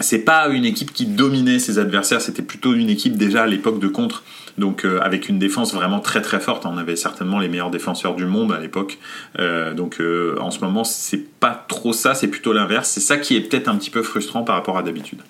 c'est 0.00 0.24
pas 0.24 0.48
une 0.48 0.64
équipe 0.64 0.92
qui 0.92 1.06
dominait 1.06 1.58
ses 1.58 1.78
adversaires, 1.78 2.20
c'était 2.20 2.42
plutôt 2.42 2.74
une 2.74 2.90
équipe 2.90 3.16
déjà 3.16 3.44
à 3.44 3.46
l'époque 3.46 3.78
de 3.78 3.86
contre, 3.86 4.24
donc 4.58 4.84
euh, 4.84 5.00
avec 5.00 5.28
une 5.28 5.38
défense 5.38 5.74
vraiment 5.74 6.00
très 6.00 6.20
très 6.20 6.40
forte. 6.40 6.66
On 6.66 6.78
avait 6.78 6.96
certainement 6.96 7.38
les 7.38 7.48
meilleurs 7.48 7.70
défenseurs 7.70 8.14
du 8.14 8.26
monde 8.26 8.52
à 8.52 8.60
l'époque, 8.60 8.98
euh, 9.38 9.72
donc 9.72 10.00
euh, 10.00 10.36
en 10.40 10.50
ce 10.50 10.60
moment 10.60 10.84
c'est 10.84 11.24
pas 11.38 11.64
trop 11.68 11.92
ça, 11.92 12.14
c'est 12.14 12.28
plutôt 12.28 12.52
l'inverse. 12.52 12.88
C'est 12.88 13.00
ça 13.00 13.18
qui 13.18 13.36
est 13.36 13.40
peut-être 13.40 13.68
un 13.68 13.76
petit 13.76 13.90
peu 13.90 14.02
frustrant 14.02 14.42
par 14.42 14.56
rapport 14.56 14.78
à 14.78 14.82
d'habitude. 14.82 15.20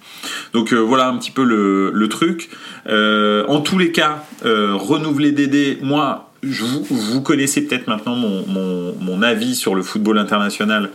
Donc 0.52 0.72
voilà 0.72 1.08
un 1.08 1.16
petit 1.18 1.30
peu 1.30 1.44
le, 1.44 1.90
le 1.90 2.08
truc. 2.08 2.50
en 2.86 3.60
tous 3.60 3.78
les 3.78 3.92
cas, 3.92 4.24
renouveler 4.44 5.32
Dédé, 5.32 5.78
moi 5.82 6.30
vous, 6.44 7.20
connaissez 7.20 7.66
peut-être 7.66 7.86
maintenant 7.86 8.16
mon, 8.16 9.22
avis 9.22 9.54
sur 9.54 9.74
le 9.74 9.82
football 9.82 10.18
international. 10.18 10.90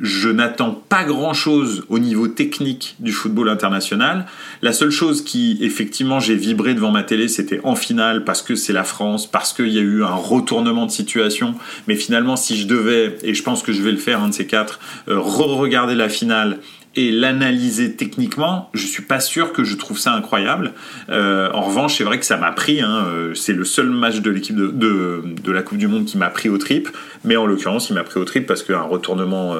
Je 0.00 0.28
n'attends 0.28 0.72
pas 0.88 1.04
grand-chose 1.04 1.84
au 1.88 1.98
niveau 1.98 2.26
technique 2.26 2.96
du 2.98 3.12
football 3.12 3.48
international. 3.48 4.26
La 4.62 4.72
seule 4.72 4.90
chose 4.90 5.22
qui, 5.22 5.58
effectivement, 5.60 6.18
j'ai 6.18 6.34
vibré 6.34 6.74
devant 6.74 6.90
ma 6.90 7.02
télé, 7.02 7.28
c'était 7.28 7.60
en 7.62 7.76
finale, 7.76 8.24
parce 8.24 8.42
que 8.42 8.56
c'est 8.56 8.72
la 8.72 8.84
France, 8.84 9.26
parce 9.26 9.52
qu'il 9.52 9.68
y 9.68 9.78
a 9.78 9.82
eu 9.82 10.02
un 10.02 10.14
retournement 10.14 10.86
de 10.86 10.90
situation. 10.90 11.54
Mais 11.86 11.94
finalement, 11.94 12.36
si 12.36 12.56
je 12.56 12.66
devais, 12.66 13.16
et 13.22 13.34
je 13.34 13.42
pense 13.42 13.62
que 13.62 13.72
je 13.72 13.82
vais 13.82 13.92
le 13.92 13.98
faire, 13.98 14.22
un 14.22 14.28
de 14.28 14.34
ces 14.34 14.46
quatre, 14.46 14.80
euh, 15.08 15.20
re-regarder 15.20 15.94
la 15.94 16.08
finale 16.08 16.58
et 16.98 17.12
l'analyser 17.12 17.94
techniquement, 17.94 18.70
je 18.74 18.84
suis 18.84 19.04
pas 19.04 19.20
sûr 19.20 19.52
que 19.52 19.62
je 19.62 19.76
trouve 19.76 20.00
ça 20.00 20.12
incroyable. 20.14 20.72
Euh, 21.10 21.48
en 21.52 21.62
revanche, 21.62 21.96
c'est 21.96 22.02
vrai 22.02 22.18
que 22.18 22.26
ça 22.26 22.36
m'a 22.36 22.50
pris. 22.50 22.80
Hein, 22.80 23.06
euh, 23.06 23.34
c'est 23.34 23.52
le 23.52 23.64
seul 23.64 23.88
match 23.88 24.16
de 24.16 24.30
l'équipe 24.30 24.56
de, 24.56 24.72
de, 24.72 25.52
la 25.52 25.62
Coupe 25.62 25.78
du 25.78 25.86
Monde 25.86 26.06
qui 26.06 26.18
m'a 26.18 26.28
pris 26.28 26.48
au 26.48 26.58
trip. 26.58 26.88
Mais 27.24 27.36
en 27.36 27.46
l'occurrence, 27.46 27.88
il 27.88 27.94
m'a 27.94 28.02
pris 28.02 28.18
au 28.18 28.24
trip 28.24 28.48
parce 28.48 28.64
qu'un 28.64 28.82
retournement 28.82 29.54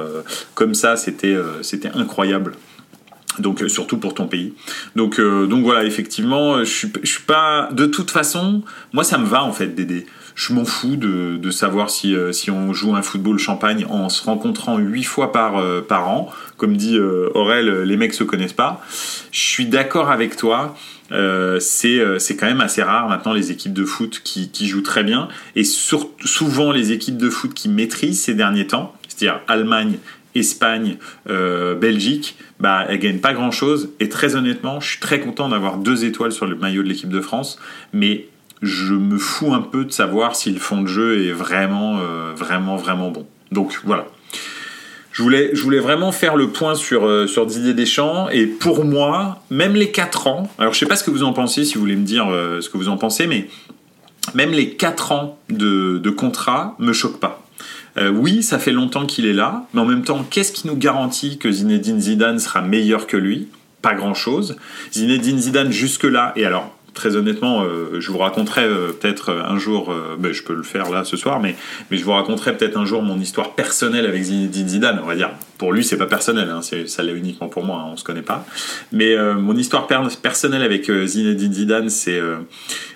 comme 0.54 0.74
ça, 0.74 0.96
c'était 0.96 1.36
c'était 1.62 1.90
incroyable 1.94 2.52
donc 3.38 3.62
surtout 3.68 3.98
pour 3.98 4.14
ton 4.14 4.26
pays. 4.26 4.54
Donc 4.96 5.20
donc 5.20 5.62
voilà, 5.62 5.84
effectivement, 5.84 6.58
je 6.58 6.70
suis 6.70 6.92
je 7.02 7.08
suis 7.08 7.22
pas 7.22 7.68
de 7.72 7.86
toute 7.86 8.10
façon, 8.10 8.62
moi 8.92 9.04
ça 9.04 9.16
me 9.16 9.26
va 9.26 9.44
en 9.44 9.52
fait 9.52 9.68
d'aider 9.68 10.06
je 10.38 10.52
m'en 10.52 10.64
fous 10.64 10.94
de, 10.94 11.50
savoir 11.50 11.90
si, 11.90 12.14
euh, 12.14 12.30
si, 12.30 12.48
on 12.52 12.72
joue 12.72 12.94
un 12.94 13.02
football 13.02 13.40
champagne 13.40 13.84
en 13.90 14.08
se 14.08 14.22
rencontrant 14.22 14.78
huit 14.78 15.02
fois 15.02 15.32
par, 15.32 15.58
euh, 15.58 15.84
an. 15.90 16.30
Comme 16.56 16.76
dit 16.76 16.96
euh, 16.96 17.28
Aurel, 17.34 17.82
les 17.82 17.96
mecs 17.96 18.14
se 18.14 18.22
connaissent 18.22 18.52
pas. 18.52 18.80
Je 19.32 19.40
suis 19.40 19.66
d'accord 19.66 20.10
avec 20.10 20.36
toi. 20.36 20.76
c'est 21.10 22.36
quand 22.38 22.46
même 22.46 22.60
assez 22.60 22.84
rare 22.84 23.08
maintenant 23.08 23.32
les 23.32 23.50
équipes 23.50 23.72
de 23.72 23.84
foot 23.84 24.20
qui, 24.22 24.68
jouent 24.68 24.82
très 24.82 25.02
bien 25.02 25.28
et 25.56 25.64
souvent 25.64 26.70
les 26.70 26.92
équipes 26.92 27.16
de 27.16 27.30
foot 27.30 27.52
qui 27.52 27.68
maîtrisent 27.68 28.22
ces 28.22 28.34
derniers 28.34 28.68
temps, 28.68 28.94
c'est-à-dire 29.08 29.40
Allemagne, 29.48 29.98
Espagne, 30.36 30.98
Belgique, 31.26 32.36
bah 32.60 32.84
elles 32.88 33.00
gagnent 33.00 33.20
pas 33.20 33.32
grand 33.32 33.50
chose 33.50 33.90
et 33.98 34.08
très 34.08 34.36
honnêtement, 34.36 34.78
je 34.78 34.90
suis 34.90 35.00
très 35.00 35.18
content 35.18 35.48
d'avoir 35.48 35.78
deux 35.78 36.04
étoiles 36.04 36.32
sur 36.32 36.46
le 36.46 36.54
maillot 36.54 36.84
de 36.84 36.88
l'équipe 36.88 37.10
de 37.10 37.20
France, 37.20 37.58
mais 37.92 38.28
je 38.62 38.94
me 38.94 39.18
fous 39.18 39.54
un 39.54 39.62
peu 39.62 39.84
de 39.84 39.92
savoir 39.92 40.36
si 40.36 40.50
le 40.50 40.58
fond 40.58 40.82
de 40.82 40.86
jeu 40.86 41.26
est 41.26 41.32
vraiment, 41.32 41.98
euh, 41.98 42.32
vraiment, 42.36 42.76
vraiment 42.76 43.10
bon. 43.10 43.26
Donc 43.52 43.80
voilà. 43.84 44.06
Je 45.12 45.22
voulais, 45.22 45.50
je 45.52 45.62
voulais 45.62 45.80
vraiment 45.80 46.12
faire 46.12 46.36
le 46.36 46.48
point 46.48 46.74
sur, 46.74 47.06
euh, 47.06 47.26
sur 47.26 47.46
Didier 47.46 47.74
Deschamps. 47.74 48.28
Et 48.30 48.46
pour 48.46 48.84
moi, 48.84 49.42
même 49.50 49.74
les 49.74 49.90
4 49.90 50.26
ans, 50.26 50.50
alors 50.58 50.74
je 50.74 50.78
sais 50.78 50.86
pas 50.86 50.96
ce 50.96 51.04
que 51.04 51.10
vous 51.10 51.24
en 51.24 51.32
pensez, 51.32 51.64
si 51.64 51.74
vous 51.74 51.80
voulez 51.80 51.96
me 51.96 52.04
dire 52.04 52.28
euh, 52.30 52.60
ce 52.60 52.68
que 52.68 52.76
vous 52.76 52.88
en 52.88 52.96
pensez, 52.96 53.26
mais 53.26 53.48
même 54.34 54.50
les 54.50 54.70
4 54.74 55.12
ans 55.12 55.38
de, 55.48 55.98
de 55.98 56.10
contrat 56.10 56.76
me 56.78 56.92
choquent 56.92 57.20
pas. 57.20 57.42
oui, 58.12 58.44
ça 58.44 58.60
fait 58.60 58.70
longtemps 58.70 59.06
qu'il 59.06 59.26
est 59.26 59.32
là, 59.32 59.66
mais 59.74 59.80
en 59.80 59.84
même 59.84 60.04
temps, 60.04 60.24
qu'est-ce 60.28 60.52
qui 60.52 60.68
nous 60.68 60.76
garantit 60.76 61.38
que 61.38 61.50
Zinedine 61.50 62.00
Zidane 62.00 62.38
sera 62.38 62.60
meilleur 62.60 63.08
que 63.08 63.16
lui? 63.16 63.48
Pas 63.82 63.94
grand-chose. 63.94 64.56
Zinedine 64.92 65.38
Zidane 65.38 65.72
jusque-là, 65.72 66.32
et 66.36 66.44
alors 66.44 66.77
très 66.98 67.14
honnêtement, 67.14 67.62
euh, 67.62 68.00
je 68.00 68.10
vous 68.10 68.18
raconterai 68.18 68.64
euh, 68.64 68.88
peut-être 68.88 69.30
un 69.30 69.56
jour, 69.56 69.92
euh, 69.92 70.16
ben, 70.18 70.32
je 70.32 70.42
peux 70.42 70.54
le 70.54 70.64
faire 70.64 70.90
là 70.90 71.04
ce 71.04 71.16
soir, 71.16 71.38
mais, 71.38 71.54
mais 71.92 71.96
je 71.96 72.04
vous 72.04 72.10
raconterai 72.10 72.56
peut-être 72.56 72.76
un 72.76 72.84
jour 72.84 73.02
mon 73.02 73.20
histoire 73.20 73.54
personnelle 73.54 74.04
avec 74.04 74.20
Zinedine 74.20 74.68
Zidane. 74.68 75.00
On 75.00 75.06
va 75.06 75.14
dire, 75.14 75.30
pour 75.58 75.72
lui, 75.72 75.84
c'est 75.84 75.96
pas 75.96 76.06
personnel, 76.06 76.50
hein, 76.50 76.60
ça 76.60 77.02
l'est 77.04 77.12
uniquement 77.12 77.46
pour 77.46 77.62
moi, 77.64 77.84
hein, 77.84 77.90
on 77.92 77.96
se 77.96 78.02
connaît 78.02 78.22
pas. 78.22 78.44
Mais 78.90 79.16
mon 79.34 79.56
histoire 79.56 79.86
personnelle 79.86 80.62
avec 80.62 80.90
Zinedine 80.90 81.52
Zidane, 81.52 81.88
c'est 81.88 82.20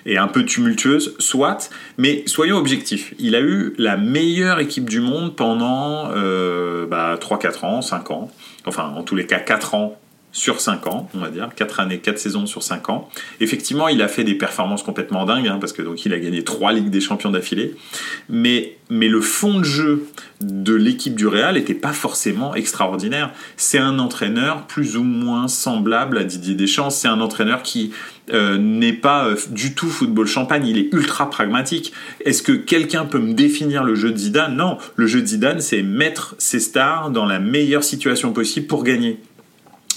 est 0.05 0.17
un 0.17 0.27
peu 0.27 0.43
tumultueuse, 0.43 1.15
soit. 1.19 1.69
Mais 1.97 2.23
soyons 2.25 2.57
objectifs. 2.57 3.13
Il 3.19 3.35
a 3.35 3.41
eu 3.41 3.73
la 3.77 3.95
meilleure 3.95 4.59
équipe 4.59 4.89
du 4.89 4.99
monde 4.99 5.35
pendant 5.35 6.09
bah, 6.87 7.17
3-4 7.19 7.65
ans, 7.65 7.81
5 7.81 8.11
ans. 8.11 8.31
Enfin, 8.65 8.93
en 8.95 9.03
tous 9.03 9.15
les 9.15 9.25
cas, 9.25 9.39
4 9.39 9.75
ans 9.75 9.99
sur 10.33 10.59
5 10.59 10.87
ans, 10.87 11.09
on 11.13 11.19
va 11.19 11.29
dire, 11.29 11.49
4 11.55 11.79
années, 11.79 11.99
4 11.99 12.17
saisons 12.17 12.47
sur 12.47 12.63
5 12.63 12.89
ans. 12.89 13.07
Effectivement, 13.39 13.87
il 13.87 14.01
a 14.01 14.07
fait 14.07 14.23
des 14.23 14.33
performances 14.33 14.81
complètement 14.81 15.25
dingues, 15.25 15.47
hein, 15.47 15.59
parce 15.61 15.73
que 15.73 15.83
donc 15.83 16.03
il 16.05 16.13
a 16.13 16.19
gagné 16.19 16.43
3 16.43 16.73
Ligues 16.73 16.89
des 16.89 17.01
Champions 17.01 17.29
d'affilée, 17.29 17.75
mais, 18.29 18.77
mais 18.89 19.07
le 19.07 19.21
fond 19.21 19.59
de 19.59 19.63
jeu 19.63 20.07
de 20.41 20.73
l'équipe 20.73 21.13
du 21.13 21.27
Real 21.27 21.53
n'était 21.53 21.75
pas 21.75 21.93
forcément 21.93 22.55
extraordinaire. 22.55 23.31
C'est 23.57 23.77
un 23.77 23.99
entraîneur 23.99 24.65
plus 24.65 24.97
ou 24.97 25.03
moins 25.03 25.47
semblable 25.47 26.17
à 26.17 26.23
Didier 26.23 26.55
Deschamps, 26.55 26.89
c'est 26.89 27.07
un 27.07 27.21
entraîneur 27.21 27.61
qui 27.61 27.91
euh, 28.33 28.57
n'est 28.57 28.93
pas 28.93 29.27
euh, 29.27 29.35
du 29.51 29.75
tout 29.75 29.89
football 29.89 30.25
champagne, 30.25 30.65
il 30.65 30.79
est 30.79 30.91
ultra 30.93 31.29
pragmatique. 31.29 31.93
Est-ce 32.25 32.41
que 32.41 32.53
quelqu'un 32.53 33.05
peut 33.05 33.19
me 33.19 33.33
définir 33.33 33.83
le 33.83 33.93
jeu 33.93 34.11
de 34.11 34.17
Zidane? 34.17 34.55
Non, 34.55 34.79
le 34.95 35.05
jeu 35.05 35.21
de 35.21 35.27
Zidane, 35.27 35.59
c'est 35.59 35.83
mettre 35.83 36.33
ses 36.39 36.59
stars 36.59 37.11
dans 37.11 37.25
la 37.25 37.37
meilleure 37.37 37.83
situation 37.83 38.33
possible 38.33 38.65
pour 38.65 38.83
gagner. 38.83 39.19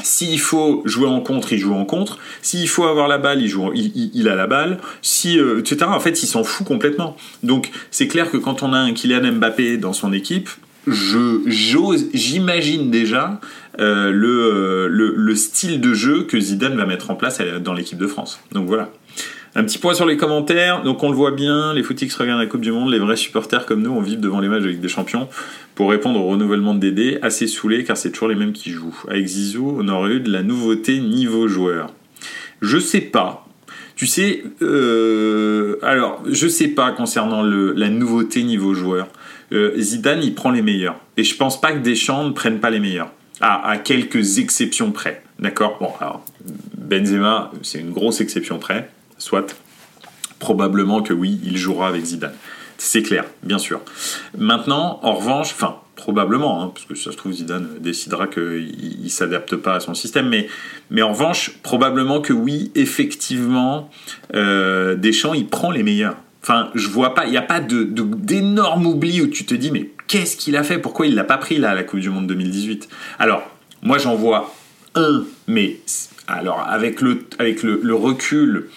S'il 0.03 0.41
faut 0.41 0.83
jouer 0.85 1.07
en 1.07 1.21
contre, 1.21 1.53
il 1.53 1.59
joue 1.59 1.75
en 1.75 1.85
contre. 1.85 2.19
S'il 2.43 2.69
faut 2.69 2.85
avoir 2.85 3.09
la 3.09 3.19
balle, 3.19 3.43
il, 3.43 4.29
a 4.29 4.35
la 4.35 4.47
balle. 4.47 4.79
Si, 5.03 5.39
euh, 5.39 5.61
etc. 5.61 5.87
En 5.89 6.01
fait, 6.01 6.23
il 6.23 6.27
s'en 6.27 6.45
fout 6.45 6.67
complètement. 6.67 7.17
Donc, 7.43 7.71
c'est 7.91 8.09
clair 8.09 8.31
que 8.31 8.37
quand 8.37 8.63
on 8.63 8.73
a 8.73 8.79
un 8.79 8.93
Kylian 8.93 9.33
Mbappé 9.33 9.79
dans 9.79 9.93
son 9.93 10.13
équipe, 10.13 10.51
je 10.87 11.41
j'ose, 11.47 12.07
j'imagine 12.15 12.91
déjà 12.91 13.41
euh, 13.81 14.11
le, 14.11 14.87
le, 14.89 15.15
le, 15.17 15.35
style 15.35 15.81
de 15.81 15.95
jeu 15.95 16.23
que 16.23 16.39
Zidane 16.39 16.77
va 16.77 16.87
mettre 16.87 17.11
en 17.11 17.17
place 17.17 17.41
dans 17.61 17.75
l'équipe 17.75 17.99
de 17.99 18.07
France. 18.07 18.39
Donc 18.53 18.67
voilà. 18.67 18.91
Un 19.59 19.65
petit 19.65 19.79
point 19.79 19.95
sur 19.95 20.05
les 20.05 20.19
commentaires. 20.19 20.83
Donc 20.83 21.03
on 21.03 21.09
le 21.09 21.17
voit 21.17 21.31
bien, 21.31 21.73
les 21.73 21.83
footix 21.83 22.15
regardent 22.15 22.41
la 22.41 22.47
Coupe 22.47 22.61
du 22.61 22.73
Monde, 22.73 22.91
les 22.91 22.99
vrais 22.99 23.17
supporters 23.17 23.65
comme 23.65 23.81
nous, 23.81 23.91
on 23.91 24.03
vit 24.03 24.19
devant 24.19 24.39
les 24.41 24.49
matchs 24.49 24.65
Ligue 24.65 24.81
des 24.81 24.89
Champions 24.89 25.31
pour 25.75 25.89
répondre 25.89 26.21
au 26.21 26.27
renouvellement 26.27 26.75
de 26.75 26.81
Dédé. 26.81 27.19
Assez 27.23 27.47
saoulé 27.47 27.83
car 27.83 27.97
c'est 27.97 28.11
toujours 28.11 28.29
les 28.29 28.35
mêmes 28.35 28.53
qui 28.53 28.69
jouent. 28.69 28.95
Avec 29.09 29.27
Zizou, 29.27 29.79
on 29.81 29.89
aurait 29.89 30.17
eu 30.17 30.21
de 30.21 30.31
la 30.31 30.43
nouveauté 30.43 31.01
niveau 31.01 31.49
joueur. 31.49 31.91
Je 32.61 32.77
sais 32.77 33.01
pas. 33.01 33.49
Tu 33.95 34.07
sais, 34.07 34.45
euh, 34.61 35.79
alors 35.81 36.23
je 36.31 36.49
sais 36.49 36.69
pas 36.69 36.93
concernant 36.93 37.43
la 37.43 37.89
nouveauté 37.89 38.43
niveau 38.43 38.75
joueur. 38.75 39.09
Euh, 39.53 39.73
Zidane, 39.79 40.23
il 40.23 40.35
prend 40.35 40.51
les 40.51 40.61
meilleurs. 40.61 41.01
Et 41.17 41.25
je 41.25 41.35
pense 41.35 41.59
pas 41.59 41.73
que 41.73 41.79
Deschamps 41.79 42.25
ne 42.25 42.33
prenne 42.33 42.61
pas 42.61 42.69
les 42.69 42.81
meilleurs. 42.81 43.11
À 43.41 43.79
quelques 43.79 44.39
exceptions 44.39 44.93
près. 44.93 45.23
D'accord? 45.39 45.79
Bon, 45.81 45.91
alors, 46.01 46.25
Benzema, 46.77 47.53
c'est 47.63 47.81
une 47.81 47.93
grosse 47.93 48.21
exception 48.21 48.59
près 48.59 48.91
soit. 49.19 49.57
Probablement 50.39 51.03
que 51.03 51.15
oui, 51.15 51.41
il 51.45 51.57
jouera 51.57 51.89
avec 51.89 52.05
Zidane. 52.05 52.35
C'est 52.79 53.03
clair, 53.03 53.25
bien 53.43 53.59
sûr. 53.59 53.81
Maintenant, 54.37 55.01
en 55.03 55.15
revanche, 55.15 55.53
enfin, 55.53 55.77
probablement, 55.97 56.63
hein, 56.63 56.73
parce 56.75 56.87
que 56.87 56.95
ça 56.95 57.11
se 57.11 57.17
trouve, 57.17 57.33
Zidane 57.33 57.79
décidera 57.81 58.27
qu'il 58.27 59.01
ne 59.03 59.09
s'adapte 59.09 59.57
pas 59.57 59.77
à 59.77 59.81
son 59.81 59.95
système, 59.95 60.29
mais, 60.29 60.47
mais 60.91 61.03
en 61.03 61.13
revanche, 61.13 61.53
probablement 61.63 62.21
que 62.21 62.33
oui, 62.33 62.71
effectivement, 62.75 63.91
euh, 64.35 64.95
Deschamps, 64.95 65.35
il 65.35 65.47
prend 65.47 65.71
les 65.71 65.83
meilleurs. 65.83 66.17
Enfin, 66.43 66.71
je 66.75 66.87
vois 66.89 67.15
pas, 67.15 67.25
il 67.25 67.31
n'y 67.31 67.39
a 67.39 67.43
pas 67.43 67.61
d'énorme 67.61 68.87
oubli 68.87 69.21
où 69.21 69.27
tu 69.27 69.47
te 69.47 69.55
dis, 69.55 69.71
mais 69.71 69.91
qu'est-ce 70.07 70.37
qu'il 70.37 70.57
a 70.57 70.63
fait? 70.63 70.79
Pourquoi 70.79 71.07
il 71.07 71.15
l'a 71.15 71.25
pas 71.25 71.39
pris 71.39 71.59
là 71.59 71.71
à 71.71 71.75
la 71.75 71.83
Coupe 71.83 72.01
du 72.01 72.11
Monde 72.11 72.29
2018 72.29 72.89
Alors, 73.19 73.43
moi 73.83 73.99
j'en 73.99 74.15
vois 74.15 74.55
un, 74.95 75.25
mais 75.49 75.81
alors 76.29 76.61
avec 76.61 77.01
le, 77.01 77.27
avec 77.41 77.65
le 77.65 77.95
recul, 77.95 78.69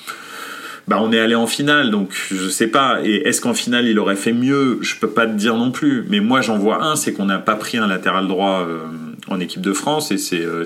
bah, 0.90 0.98
on 1.04 1.12
est 1.12 1.20
allé 1.20 1.36
en 1.36 1.46
finale, 1.46 1.92
donc 1.92 2.10
je 2.32 2.50
sais 2.50 2.66
pas. 2.66 2.98
Et 3.04 3.28
est-ce 3.28 3.42
qu'en 3.42 3.54
finale 3.54 3.86
il 3.86 4.00
aurait 4.00 4.16
fait 4.16 4.34
mieux? 4.34 4.80
Je 4.82 4.96
peux 4.96 5.12
pas 5.12 5.28
te 5.28 5.34
dire 5.34 5.56
non 5.56 5.70
plus. 5.70 6.04
Mais 6.10 6.20
moi 6.20 6.42
j'en 6.42 6.58
vois 6.58 6.84
un, 6.84 6.96
c'est 6.96 7.14
qu'on 7.14 7.26
n'a 7.26 7.38
pas 7.38 7.56
pris 7.56 7.78
un 7.78 7.86
latéral 7.86 8.28
droit 8.28 8.66
euh, 8.68 8.80
en 9.28 9.40
équipe 9.40 9.62
de 9.62 9.72
France 9.72 10.12
et 10.12 10.18
c'est 10.18 10.42
euh, 10.42 10.64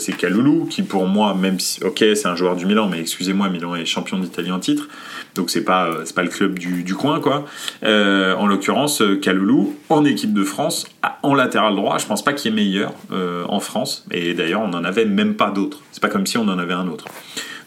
qui 0.70 0.82
pour 0.82 1.08
moi, 1.08 1.36
même 1.36 1.60
si 1.60 1.84
ok 1.84 1.98
c'est 2.16 2.28
un 2.28 2.38
joueur 2.38 2.56
du 2.56 2.66
Milan, 2.66 2.88
mais 2.90 3.02
excusez-moi, 3.02 3.50
Milan 3.50 3.76
est 3.76 3.84
champion 3.84 4.18
d'Italie 4.18 4.54
en 4.54 4.60
titre, 4.60 4.88
donc 5.36 5.50
c'est 5.50 5.66
pas 5.66 5.88
euh, 5.88 6.04
c'est 6.06 6.16
pas 6.16 6.24
le 6.24 6.30
club 6.30 6.58
du, 6.58 6.96
coin 6.96 7.20
quoi. 7.20 7.44
en 7.84 8.48
l'occurrence 8.48 9.04
Kaloulou 9.22 9.76
en 9.90 10.06
équipe 10.06 10.34
de 10.34 10.46
France 10.46 10.88
en 11.22 11.34
latéral 11.34 11.76
droit, 11.76 11.98
je 11.98 12.06
pense 12.06 12.24
pas 12.24 12.32
qu'il 12.32 12.54
est 12.54 12.56
meilleur 12.56 12.94
en 13.12 13.60
France. 13.60 14.06
Et 14.12 14.34
d'ailleurs 14.34 14.62
on 14.62 14.70
n'en 14.70 14.86
avait 14.86 15.06
même 15.06 15.34
pas 15.34 15.52
d'autres. 15.52 15.82
C'est 15.92 16.02
pas 16.02 16.08
comme 16.08 16.26
si 16.26 16.38
on 16.38 16.48
en 16.48 16.60
avait 16.60 16.74
un 16.74 16.88
autre. 16.88 17.06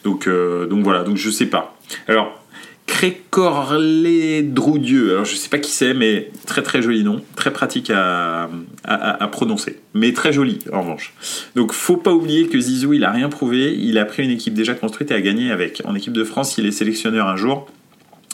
Donc, 0.05 0.29
donc 0.29 0.85
voilà, 0.85 1.03
donc 1.03 1.17
je 1.17 1.31
sais 1.31 1.47
pas. 1.47 1.77
Alors, 2.09 2.41
Crécorlé 2.87 4.43
Droudieu. 4.43 5.13
Alors 5.13 5.25
je 5.25 5.35
sais 5.35 5.49
pas 5.49 5.59
qui 5.59 5.71
c'est, 5.71 5.93
mais 5.93 6.31
très 6.47 6.63
très 6.63 6.83
joli 6.83 7.05
nom, 7.05 7.21
très 7.35 7.53
pratique 7.53 7.91
à, 7.91 8.49
à, 8.85 9.29
prononcer, 9.29 9.81
mais 9.93 10.13
très 10.13 10.33
joli 10.33 10.61
en 10.73 10.83
revanche. 10.83 11.13
Donc 11.57 11.73
faut 11.73 11.97
pas 11.97 12.13
oublier 12.13 12.49
que 12.49 12.59
Zizou 12.59 12.95
il 12.95 13.05
a 13.05 13.11
rien 13.11 13.29
prouvé, 13.29 13.75
il 13.77 13.99
a 13.99 14.05
pris 14.05 14.25
une 14.25 14.31
équipe 14.31 14.55
déjà 14.55 14.75
construite 14.75 15.11
et 15.11 15.15
a 15.15 15.21
gagné 15.21 15.51
avec. 15.51 15.83
En 15.85 15.95
équipe 15.95 16.13
de 16.13 16.25
France, 16.25 16.57
il 16.59 16.67
est 16.67 16.71
sélectionneur 16.71 17.29
un 17.29 17.37
jour, 17.37 17.69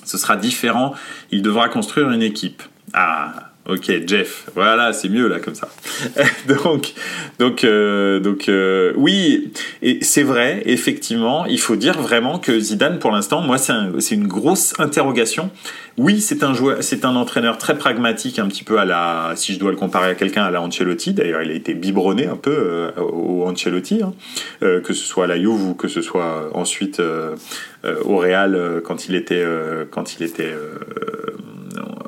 ce 0.04 0.18
sera 0.18 0.37
différent, 0.37 0.94
il 1.30 1.42
devra 1.42 1.68
construire 1.68 2.11
une 2.11 2.23
équipe. 2.23 2.62
Ah 2.92 3.51
Ok, 3.69 3.92
Jeff. 4.09 4.50
Voilà, 4.57 4.92
c'est 4.92 5.09
mieux 5.09 5.28
là 5.28 5.38
comme 5.38 5.54
ça. 5.54 5.69
donc, 6.49 6.95
donc, 7.38 7.62
euh, 7.62 8.19
donc, 8.19 8.49
euh, 8.49 8.92
oui, 8.97 9.52
et 9.83 10.02
c'est 10.02 10.25
vrai, 10.25 10.62
effectivement, 10.66 11.47
il 11.47 11.61
faut 11.61 11.76
dire 11.76 12.00
vraiment 12.00 12.40
que 12.40 12.59
Zidane, 12.59 12.99
pour 12.99 13.12
l'instant, 13.12 13.40
moi, 13.40 13.59
c'est 13.59 14.14
une 14.16 14.26
grosse 14.26 14.75
interrogation. 14.81 15.50
Oui, 15.97 16.21
c'est 16.21 16.42
un 16.42 16.54
joueur, 16.54 16.78
c'est 16.81 17.04
un 17.04 17.14
entraîneur 17.14 17.57
très 17.57 17.78
pragmatique, 17.78 18.40
un 18.40 18.49
petit 18.49 18.64
peu 18.64 18.78
à 18.81 18.85
la, 18.85 19.35
si 19.37 19.54
je 19.54 19.61
dois 19.61 19.71
le 19.71 19.76
comparer 19.76 20.11
à 20.11 20.14
quelqu'un, 20.16 20.42
à 20.42 20.50
la 20.50 20.61
Ancelotti. 20.61 21.12
D'ailleurs, 21.12 21.42
il 21.42 21.50
a 21.52 21.54
été 21.54 21.75
biberonné 21.75 22.26
un 22.26 22.37
peu 22.37 22.50
euh, 22.50 22.90
au 22.99 23.45
Ancelotti, 23.47 24.02
hein. 24.02 24.12
que 24.61 24.92
ce 24.92 25.04
soit 25.04 25.25
à 25.25 25.28
la 25.28 25.37
Juve 25.38 25.69
ou 25.69 25.75
que 25.75 25.87
ce 25.87 26.02
soit 26.02 26.50
ensuite 26.54 27.00
au 28.04 28.16
Real 28.16 28.81
quand 28.85 29.07
il 29.09 29.14
était, 29.14 29.45
quand 29.90 30.14
il 30.14 30.25
était 30.25 30.52
euh, 30.52 30.78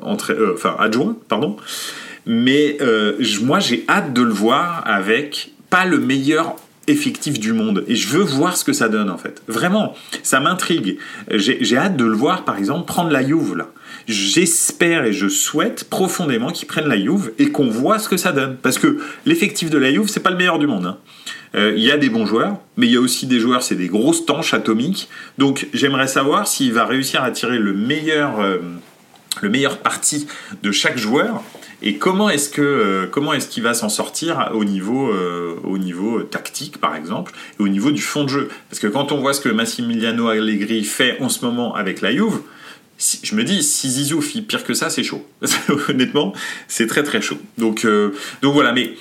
enfin 0.05 0.75
adjoint, 0.79 1.15
pardon. 1.27 1.57
Mais 2.25 2.77
euh, 2.81 3.13
moi, 3.43 3.59
j'ai 3.59 3.85
hâte 3.87 4.13
de 4.13 4.21
le 4.21 4.33
voir 4.33 4.83
avec 4.85 5.51
pas 5.69 5.85
le 5.85 5.99
meilleur 5.99 6.55
effectif 6.87 7.39
du 7.39 7.53
monde. 7.53 7.83
Et 7.87 7.95
je 7.95 8.07
veux 8.07 8.23
voir 8.23 8.57
ce 8.57 8.63
que 8.63 8.73
ça 8.73 8.89
donne 8.89 9.09
en 9.09 9.17
fait. 9.17 9.41
Vraiment, 9.47 9.95
ça 10.23 10.39
m'intrigue. 10.39 10.97
J'ai 11.31 11.77
hâte 11.77 11.97
de 11.97 12.05
le 12.05 12.15
voir 12.15 12.45
par 12.45 12.57
exemple 12.57 12.85
prendre 12.85 13.11
la 13.11 13.25
Juve 13.25 13.55
là. 13.55 13.69
J'espère 14.07 15.05
et 15.05 15.13
je 15.13 15.27
souhaite 15.27 15.85
profondément 15.89 16.51
qu'ils 16.51 16.67
prennent 16.67 16.87
la 16.87 16.97
Juve 16.97 17.31
et 17.39 17.51
qu'on 17.51 17.69
voit 17.69 17.97
ce 17.97 18.07
que 18.07 18.17
ça 18.17 18.31
donne. 18.31 18.57
Parce 18.61 18.77
que 18.77 18.99
l'effectif 19.25 19.69
de 19.69 19.79
la 19.79 19.91
Juve, 19.91 20.07
c'est 20.07 20.19
pas 20.19 20.29
le 20.29 20.37
meilleur 20.37 20.59
du 20.59 20.67
monde. 20.67 20.85
Hein. 20.85 20.97
Euh, 21.55 21.73
il 21.75 21.83
y 21.83 21.91
a 21.91 21.97
des 21.97 22.09
bons 22.09 22.25
joueurs, 22.25 22.57
mais 22.77 22.85
il 22.85 22.93
y 22.93 22.97
a 22.97 23.01
aussi 23.01 23.25
des 23.25 23.39
joueurs, 23.39 23.63
c'est 23.63 23.75
des 23.75 23.87
grosses 23.87 24.25
tanches 24.25 24.53
atomiques. 24.53 25.09
Donc 25.37 25.67
j'aimerais 25.73 26.07
savoir 26.07 26.47
s'il 26.47 26.73
va 26.73 26.85
réussir 26.85 27.23
à 27.23 27.31
tirer 27.31 27.57
le 27.57 27.73
meilleur, 27.73 28.39
euh, 28.41 28.57
le 29.41 29.49
meilleur 29.49 29.79
parti 29.79 30.27
de 30.63 30.71
chaque 30.71 30.97
joueur 30.97 31.43
et 31.81 31.97
comment 31.97 32.29
est-ce 32.29 32.49
que 32.49 32.61
euh, 32.61 33.07
comment 33.07 33.33
est-ce 33.33 33.47
qu'il 33.47 33.63
va 33.63 33.73
s'en 33.73 33.89
sortir 33.89 34.51
au 34.53 34.63
niveau 34.63 35.13
au 35.63 35.77
niveau 35.77 36.21
tactique 36.23 36.79
par 36.79 36.95
exemple 36.95 37.33
et 37.59 37.63
au 37.63 37.67
niveau 37.67 37.91
du 37.91 38.01
fond 38.01 38.23
de 38.23 38.29
jeu? 38.29 38.49
Parce 38.69 38.79
que 38.79 38.87
quand 38.87 39.11
on 39.11 39.19
voit 39.19 39.33
ce 39.33 39.41
que 39.41 39.49
Massimiliano 39.49 40.27
Allegri 40.27 40.83
fait 40.83 41.17
en 41.21 41.29
ce 41.29 41.45
moment 41.45 41.75
avec 41.75 42.01
la 42.01 42.11
Juve 42.11 42.39
je 43.23 43.35
me 43.35 43.43
dis, 43.43 43.61
si 43.61 43.89
Zizou 43.89 44.21
fit 44.21 44.41
pire 44.41 44.63
que 44.63 44.73
ça, 44.73 44.89
c'est 44.89 45.03
chaud. 45.03 45.27
Honnêtement, 45.89 46.31
c'est 46.69 46.87
très 46.87 47.03
très 47.03 47.21
chaud. 47.21 47.37
Donc, 47.57 47.85
donc 48.41 48.53
voilà, 48.53 48.71
mais 48.71 48.93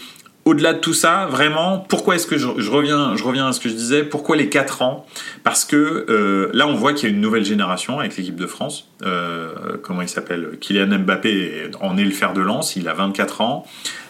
au-delà 0.44 0.74
de 0.74 0.78
tout 0.78 0.92
ça, 0.92 1.26
vraiment, 1.30 1.78
pourquoi 1.78 2.16
est-ce 2.16 2.26
que 2.26 2.36
je, 2.36 2.46
reviens, 2.70 3.16
je 3.16 3.24
reviens 3.24 3.48
à 3.48 3.52
ce 3.52 3.60
que 3.60 3.68
je 3.68 3.74
disais, 3.74 4.04
pourquoi 4.04 4.36
les 4.36 4.48
4 4.50 4.82
ans? 4.82 5.06
Parce 5.42 5.64
que 5.64 6.04
euh, 6.08 6.50
là, 6.52 6.66
on 6.66 6.74
voit 6.74 6.92
qu'il 6.92 7.08
y 7.08 7.12
a 7.12 7.14
une 7.14 7.20
nouvelle 7.20 7.44
génération 7.44 7.98
avec 7.98 8.16
l'équipe 8.16 8.36
de 8.36 8.46
France. 8.46 8.88
Euh, 9.04 9.52
comment 9.82 10.02
il 10.02 10.08
s'appelle? 10.08 10.58
Kylian 10.60 10.98
Mbappé 10.98 11.70
en 11.80 11.96
est 11.96 12.04
le 12.04 12.10
fer 12.10 12.34
de 12.34 12.42
lance, 12.42 12.76
il 12.76 12.88
a 12.88 12.94
24 12.94 13.40
ans. 13.40 13.66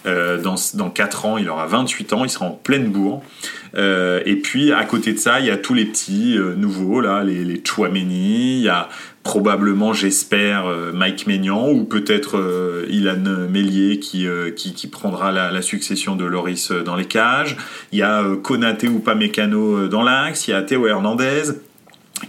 Euh, 0.07 0.41
dans, 0.41 0.57
dans 0.75 0.91
4 0.91 1.27
ans, 1.27 1.39
il 1.39 1.49
aura 1.49 1.67
28 1.67 2.13
ans, 2.13 2.25
il 2.25 2.31
sera 2.31 2.47
en 2.47 2.51
pleine 2.51 2.89
bourre. 2.89 3.23
et 3.77 4.37
puis, 4.43 4.73
à 4.73 4.85
côté 4.85 5.13
de 5.13 5.19
ça, 5.19 5.39
il 5.39 5.47
y 5.47 5.51
a 5.51 5.57
tous 5.57 5.75
les 5.75 5.85
petits 5.85 6.37
nouveaux, 6.57 7.01
là, 7.01 7.23
les, 7.23 7.63
Chouameni, 7.65 8.69
probablement, 9.25 9.95
j'espère, 9.95 10.67
euh, 10.67 10.93
Mike 10.93 11.27
Maignan 11.27 11.71
ou 11.71 11.85
peut-être 11.85 12.39
euh, 12.39 12.87
Ilan 12.91 13.49
Mellier 13.51 13.99
qui, 13.99 14.29
euh, 14.29 14.51
qui, 14.51 14.75
qui, 14.75 14.87
prendra 14.87 15.33
la, 15.33 15.51
la, 15.51 15.63
succession 15.63 16.15
de 16.15 16.25
Loris 16.27 16.71
dans 16.71 16.95
les 16.95 17.07
cages. 17.07 17.57
Il 17.91 17.99
y 17.99 18.03
a 18.03 18.23
Konaté 18.43 18.87
ou 18.87 19.01
Pamecano 19.01 19.89
dans 19.89 20.03
l'axe. 20.03 20.47
Il 20.47 20.53
y 20.53 20.55
a 20.55 20.63
Théo 20.63 20.87
Hernandez 20.87 21.55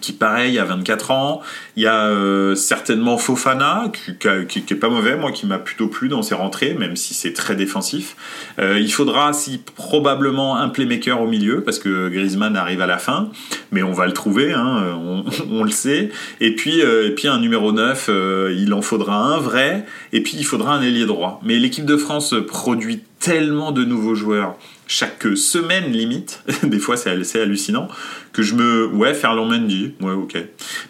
qui 0.01 0.13
pareil 0.13 0.59
a 0.59 0.65
24 0.65 1.11
ans. 1.11 1.41
Il 1.75 1.83
y 1.83 1.87
a 1.87 2.07
euh, 2.07 2.55
certainement 2.55 3.17
Fofana 3.17 3.91
qui, 3.93 4.63
qui, 4.63 4.73
est 4.73 4.77
pas 4.77 4.89
mauvais, 4.89 5.15
moi 5.15 5.31
qui 5.31 5.45
m'a 5.45 5.59
plutôt 5.59 5.87
plu 5.87 6.07
dans 6.07 6.21
ses 6.21 6.35
rentrées, 6.35 6.73
même 6.73 6.95
si 6.95 7.13
c'est 7.13 7.33
très 7.33 7.55
défensif. 7.55 8.15
Euh, 8.59 8.79
il 8.79 8.91
faudra 8.91 9.33
si 9.33 9.61
probablement 9.75 10.57
un 10.57 10.69
playmaker 10.69 11.21
au 11.21 11.27
milieu 11.27 11.61
parce 11.61 11.79
que 11.79 12.09
Griezmann 12.09 12.55
arrive 12.55 12.81
à 12.81 12.87
la 12.87 12.97
fin, 12.97 13.29
mais 13.71 13.83
on 13.83 13.91
va 13.91 14.05
le 14.05 14.13
trouver, 14.13 14.53
hein, 14.53 14.97
on, 14.97 15.23
on, 15.51 15.63
le 15.63 15.71
sait. 15.71 16.11
Et 16.41 16.55
puis 16.55 16.81
euh, 16.81 17.07
et 17.07 17.11
puis 17.11 17.27
un 17.27 17.39
numéro 17.39 17.71
9, 17.71 18.09
il 18.55 18.73
en 18.73 18.81
faudra 18.81 19.17
un 19.17 19.39
vrai, 19.39 19.85
et 20.13 20.21
puis 20.21 20.35
il 20.37 20.45
faudra 20.45 20.73
un 20.73 20.81
ailier 20.81 21.05
droit. 21.05 21.41
Mais 21.43 21.57
l'équipe 21.57 21.85
de 21.85 21.97
France 21.97 22.33
produit 22.47 23.01
tellement 23.25 23.71
de 23.71 23.83
nouveaux 23.83 24.13
joueurs 24.13 24.55
chaque 24.85 25.25
semaine 25.35 25.91
limite, 25.91 26.43
des 26.63 26.77
fois 26.77 26.95
c'est 26.95 27.09
hallucinant, 27.09 27.87
que 28.33 28.43
je 28.43 28.53
me... 28.53 28.85
Ouais, 28.85 29.15
Ferland 29.15 29.47
Mendy, 29.47 29.93
ouais, 29.99 30.13
ok. 30.13 30.37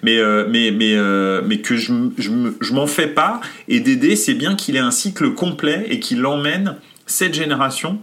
Mais, 0.03 0.17
euh, 0.17 0.45
mais, 0.49 0.71
mais, 0.71 0.95
euh, 0.95 1.41
mais 1.45 1.59
que 1.59 1.77
je, 1.77 1.93
je, 2.17 2.29
je 2.59 2.73
m'en 2.73 2.87
fais 2.87 3.07
pas, 3.07 3.39
et 3.69 3.79
Dédé, 3.79 4.17
c'est 4.17 4.33
bien 4.33 4.55
qu'il 4.55 4.75
ait 4.75 4.79
un 4.79 4.91
cycle 4.91 5.33
complet 5.33 5.85
et 5.89 6.01
qu'il 6.01 6.25
emmène 6.25 6.75
cette 7.05 7.33
génération 7.33 8.01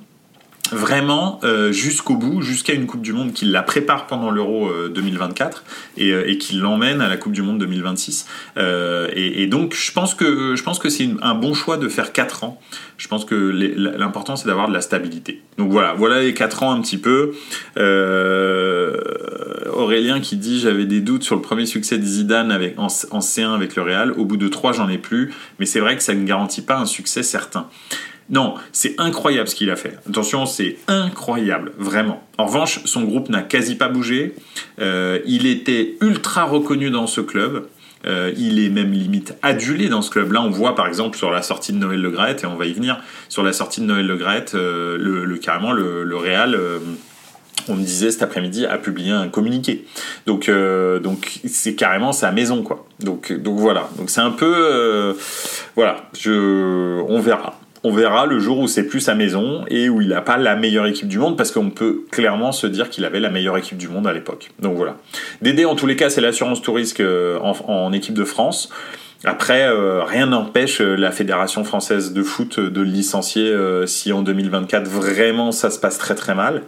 vraiment 0.73 1.41
euh, 1.45 1.73
jusqu'au 1.73 2.17
bout, 2.17 2.43
jusqu'à 2.43 2.73
une 2.73 2.87
Coupe 2.87 3.03
du 3.03 3.13
Monde 3.13 3.33
qui 3.33 3.45
la 3.45 3.63
prépare 3.63 4.07
pendant 4.07 4.31
l'Euro 4.31 4.71
2024 4.89 5.65
euh, 5.99 6.01
et, 6.01 6.11
euh, 6.11 6.29
et 6.29 6.39
qui 6.39 6.57
l'emmène 6.57 7.01
à 7.01 7.09
la 7.09 7.17
Coupe 7.17 7.33
du 7.33 7.43
Monde 7.43 7.59
2026. 7.59 8.27
Et, 8.57 9.43
et, 9.43 9.47
donc 9.47 9.75
je 9.75 9.93
pense 9.93 10.15
que 10.15 10.57
je 10.57 10.63
pense 10.63 10.79
que 10.79 10.89
c'est 10.89 11.09
un 11.21 11.35
bon 11.35 11.55
choix 11.55 11.77
de 11.77 11.89
faire 11.89 12.13
4 12.13 12.45
ans. 12.45 12.61
Je 12.97 13.09
pense 13.09 13.25
que 13.25 13.35
l'important 13.35 14.37
c'est 14.37 14.47
d'avoir 14.47 14.69
de 14.69 14.73
la 14.73 14.81
stabilité. 14.81 15.43
Donc 15.59 15.71
voilà, 15.71 15.95
voilà 15.95 16.23
les 16.23 16.35
4 16.35 16.63
ans 16.63 16.73
un 16.73 16.81
petit 16.81 16.99
peu. 16.99 17.33
Aurélien 19.73 20.21
qui 20.21 20.37
dit 20.37 20.61
j'avais 20.61 20.85
des 20.85 21.01
doutes 21.01 21.23
sur 21.23 21.35
le 21.35 21.43
premier 21.43 21.67
succès 21.67 21.99
de 21.99 22.05
Zidane 22.05 22.53
avec, 22.53 22.79
en, 22.79 22.87
en 22.87 23.19
C1 23.19 23.55
avec 23.55 23.77
le 23.77 23.83
Real. 23.83 24.13
Au 24.13 24.25
bout 24.25 24.37
de 24.37 24.49
3 24.49 24.73
j'en 24.73 24.89
ai 24.89 24.99
plus, 24.99 25.33
mais 25.59 25.67
c'est 25.67 25.81
vrai 25.81 25.97
que 25.97 26.03
ça 26.03 26.15
ne 26.15 26.25
garantit 26.25 26.63
pas 26.63 26.79
un 26.79 26.87
succès 26.87 27.23
certain. 27.23 27.69
Non, 28.33 28.55
c'est 28.73 28.99
incroyable 28.99 29.47
ce 29.47 29.55
qu'il 29.55 29.71
a 29.71 29.77
fait. 29.77 29.99
Attention, 30.09 30.47
c'est 30.47 30.79
incroyable, 30.89 31.73
vraiment. 31.79 32.27
En 32.39 32.47
revanche, 32.47 32.81
son 32.87 33.03
groupe 33.03 33.29
n'a 33.29 33.43
quasi 33.43 33.77
pas 33.77 33.89
bougé. 33.89 34.35
Euh, 34.81 35.19
il 35.27 35.47
était 35.47 35.97
ultra 36.01 36.45
reconnu 36.45 36.91
dans 36.91 37.07
ce 37.07 37.21
club. 37.21 37.69
Euh, 38.07 38.33
il 38.39 38.59
est 38.59 38.71
même 38.71 38.91
limite 38.91 39.35
adulé 39.43 39.91
dans 39.91 40.01
ce 40.01 40.11
club-là. 40.11 40.43
On 40.43 40.49
voit 40.49 40.75
par 40.75 40.87
exemple 40.89 41.19
sur 41.19 41.31
la 41.31 41.43
sortie 41.43 41.75
de 41.75 41.79
Noël 41.79 42.01
Le 42.01 42.11
Gret, 42.11 42.37
et 42.43 42.47
on 42.47 42.57
va 42.57 42.65
y 42.65 42.73
venir, 42.73 42.99
sur 43.29 43.43
la 43.43 43.53
sortie 43.53 43.83
de 43.83 43.87
Noël 43.87 44.07
Le 44.07 44.17
Gret, 44.17 44.47
euh, 44.55 44.97
le, 44.99 45.37
carrément 45.37 45.73
le, 45.73 46.17
Real 46.17 46.59
on 47.69 47.77
me 47.77 47.85
disait 47.85 48.11
cet 48.11 48.25
après-midi 48.25 48.67
a 48.67 48.77
publié 48.77 49.13
un 49.13 49.29
communiqué. 49.29 49.85
Donc 50.27 50.51
c'est 51.45 51.77
carrément 51.77 52.13
sa 52.13 52.33
maison 52.33 52.65
quoi. 52.65 52.89
Donc 52.99 53.31
voilà. 53.45 53.89
Donc 53.99 54.11
c'est 54.11 54.21
un 54.21 54.33
peu 54.33 55.15
voilà, 55.77 56.11
on 56.27 57.21
verra 57.21 57.62
on 57.85 57.93
verra 57.93 58.27
le 58.27 58.39
jour 58.39 58.59
où 58.59 58.69
c'est 58.69 58.85
plus 58.85 59.01
sa 59.01 59.15
maison 59.15 59.65
et 59.69 59.89
où 59.89 60.01
il 60.01 60.09
n'a 60.09 60.21
pas 60.21 60.37
la 60.37 60.55
meilleure 60.57 60.87
équipe 60.87 61.09
du 61.09 61.19
monde 61.19 61.37
parce 61.37 61.51
qu'on 61.51 61.71
peut 61.71 62.03
clairement 62.11 62.53
se 62.53 62.67
dire 62.67 62.91
qu'il 62.91 63.05
avait 63.05 63.21
la 63.21 63.31
meilleure 63.31 63.57
équipe 63.57 63.77
du 63.77 63.89
monde 63.89 64.07
à 64.07 64.13
l'époque. 64.13 64.51
Donc 64.61 64.77
voilà. 64.77 64.97
Dédé 65.41 65.65
en 65.65 65.75
tous 65.75 65.87
les 65.87 65.97
cas 65.97 66.09
c'est 66.09 66.21
l'assurance 66.21 66.63
tout 66.63 66.77
euh, 67.01 67.39
en, 67.41 67.93
équipe 67.93 68.15
de 68.15 68.25
France. 68.25 68.69
Après, 69.25 69.63
euh, 69.69 70.03
rien 70.03 70.27
n'empêche 70.27 70.81
euh, 70.81 70.97
la 70.97 71.13
Fédération 71.13 71.63
française 71.63 72.13
de 72.13 72.23
foot 72.25 72.59
de 72.59 72.81
le 72.81 72.87
licencier 72.87 73.55
si 73.87 74.13
en 74.13 74.23
2024 74.23 74.89
vraiment 74.89 75.53
ça 75.53 75.71
se 75.71 75.79
passe 75.79 75.99
très 75.99 76.15
très 76.15 76.35
mal 76.35 76.63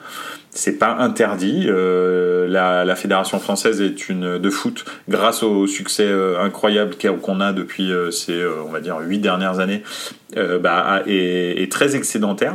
c'est 0.55 0.79
pas 0.79 0.97
interdit. 0.99 1.67
Euh, 1.69 2.47
la, 2.49 2.97
fédération 2.97 3.38
française 3.40 3.83
est 3.83 4.09
une 4.09 4.38
de 4.38 4.51
foot 4.51 4.85
grâce 5.09 5.43
au 5.43 5.67
succès 5.67 6.07
euh, 6.07 6.40
incroyable 6.40 6.95
qu'on 7.21 7.40
a 7.40 7.53
depuis 7.53 7.93
euh, 7.93 8.11
ces, 8.11 8.40
on 8.64 8.71
va 8.71 8.81
dire, 8.81 8.99
huit 9.01 9.19
dernières 9.19 9.59
années, 9.59 9.83
bah, 10.35 11.03
est, 11.07 11.71
très 11.71 11.97
excédentaire. 11.97 12.55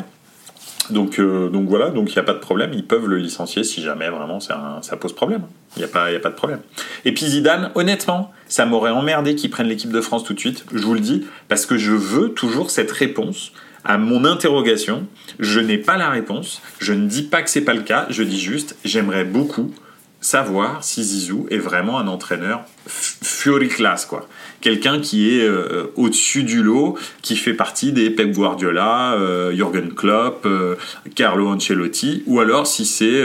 Donc, 0.90 1.20
donc 1.20 1.70
voilà, 1.70 1.90
donc 1.90 2.10
il 2.10 2.14
n'y 2.14 2.20
a 2.20 2.24
pas 2.24 2.34
de 2.34 2.40
problème, 2.40 2.72
ils 2.74 2.86
peuvent 2.86 3.06
le 3.06 3.18
licencier 3.18 3.64
si 3.64 3.84
jamais 3.84 4.10
vraiment 4.10 4.40
ça, 4.40 4.82
pose 5.00 5.14
problème. 5.14 5.44
Il 5.76 5.80
n'y 5.80 5.86
a, 5.86 5.88
pas, 5.88 6.06
a 6.06 6.20
pas 6.20 6.30
de 6.30 6.36
problème. 6.36 6.62
Et 7.06 7.14
puis 7.14 7.28
Zidane, 7.28 7.70
honnêtement, 7.76 8.32
ça 8.48 8.66
m'aurait 8.66 8.90
emmerdé 8.90 9.36
qu'il 9.36 9.52
prenne 9.52 9.68
l'équipe 9.68 9.92
de 9.92 10.02
France 10.02 10.24
tout 10.24 10.34
de 10.34 10.40
suite, 10.40 10.66
je 10.74 10.80
vous 10.80 10.96
le 10.96 11.00
dis, 11.00 11.28
parce 11.48 11.68
que 11.68 11.78
je 11.78 11.92
veux 11.92 12.30
toujours 12.30 12.72
cette 12.72 12.92
réponse 12.92 13.52
à 13.84 13.98
mon 13.98 14.26
interrogation. 14.26 15.08
Je 15.39 15.60
n'ai 15.60 15.78
pas 15.78 15.98
la 15.98 16.10
réponse. 16.10 16.62
Je 16.80 16.94
ne 16.94 17.08
dis 17.08 17.24
pas 17.24 17.42
que 17.42 17.50
c'est 17.50 17.62
pas 17.62 17.74
le 17.74 17.82
cas. 17.82 18.08
Je 18.10 18.24
dis 18.24 18.39
juste, 18.39 18.76
j'aimerais 18.84 19.26
beaucoup 19.26 19.74
savoir 20.22 20.84
si 20.84 21.04
Zizou 21.04 21.48
est 21.50 21.58
vraiment 21.58 21.98
un 21.98 22.08
entraîneur 22.08 22.65
fury 22.88 23.70
class 23.70 24.06
quoi. 24.06 24.28
Quelqu'un 24.60 25.00
qui 25.00 25.30
est 25.30 25.44
euh, 25.44 25.94
au-dessus 25.96 26.44
du 26.44 26.62
lot, 26.62 26.98
qui 27.22 27.38
fait 27.38 27.54
partie 27.54 27.94
des 27.94 28.10
Pep 28.10 28.32
Guardiola, 28.34 29.13
euh, 29.13 29.56
Jürgen 29.56 29.94
Klopp, 29.94 30.46
euh, 30.46 30.76
Carlo 31.15 31.48
Ancelotti, 31.48 32.24
ou 32.26 32.42
alors 32.42 32.68
si 32.68 32.86
c'est 32.86 33.24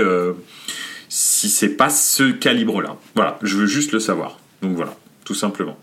si 1.09 1.49
c'est 1.49 1.77
pas 1.77 1.91
ce 1.91 2.31
calibre-là. 2.31 2.97
Voilà, 3.15 3.39
je 3.43 3.57
veux 3.57 3.67
juste 3.67 3.93
le 3.93 4.01
savoir. 4.01 4.39
Donc 4.63 4.77
voilà, 4.77 4.97
tout 5.25 5.35
simplement. 5.35 5.77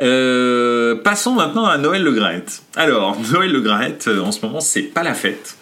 Euh, 0.00 0.96
passons 0.96 1.34
maintenant 1.34 1.66
à 1.66 1.78
Noël 1.78 2.02
Le 2.02 2.12
Graët. 2.12 2.62
Alors, 2.76 3.18
Noël 3.32 3.52
Le 3.52 3.60
Graët, 3.60 4.08
euh, 4.08 4.20
en 4.20 4.32
ce 4.32 4.44
moment, 4.44 4.60
c'est 4.60 4.82
pas 4.82 5.02
la 5.02 5.14
fête. 5.14 5.56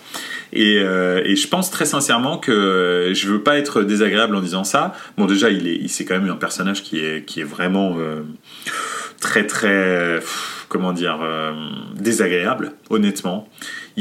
Et, 0.53 0.81
euh, 0.81 1.23
et, 1.25 1.37
je 1.37 1.47
pense 1.47 1.71
très 1.71 1.85
sincèrement 1.85 2.37
que 2.37 3.13
je 3.15 3.29
veux 3.29 3.41
pas 3.41 3.57
être 3.57 3.83
désagréable 3.83 4.35
en 4.35 4.41
disant 4.41 4.65
ça. 4.65 4.95
Bon, 5.17 5.27
déjà, 5.27 5.51
il 5.51 5.69
est, 5.69 5.87
c'est 5.89 6.05
quand 6.05 6.19
même 6.19 6.29
un 6.29 6.37
personnage 6.37 6.83
qui 6.83 6.99
est, 6.99 7.25
qui 7.25 7.41
est 7.41 7.45
vraiment 7.45 7.97
très, 9.21 9.47
très, 9.47 10.21
comment 10.71 10.95
dire, 10.95 11.21
désagréable, 11.95 12.73
honnêtement 12.89 13.47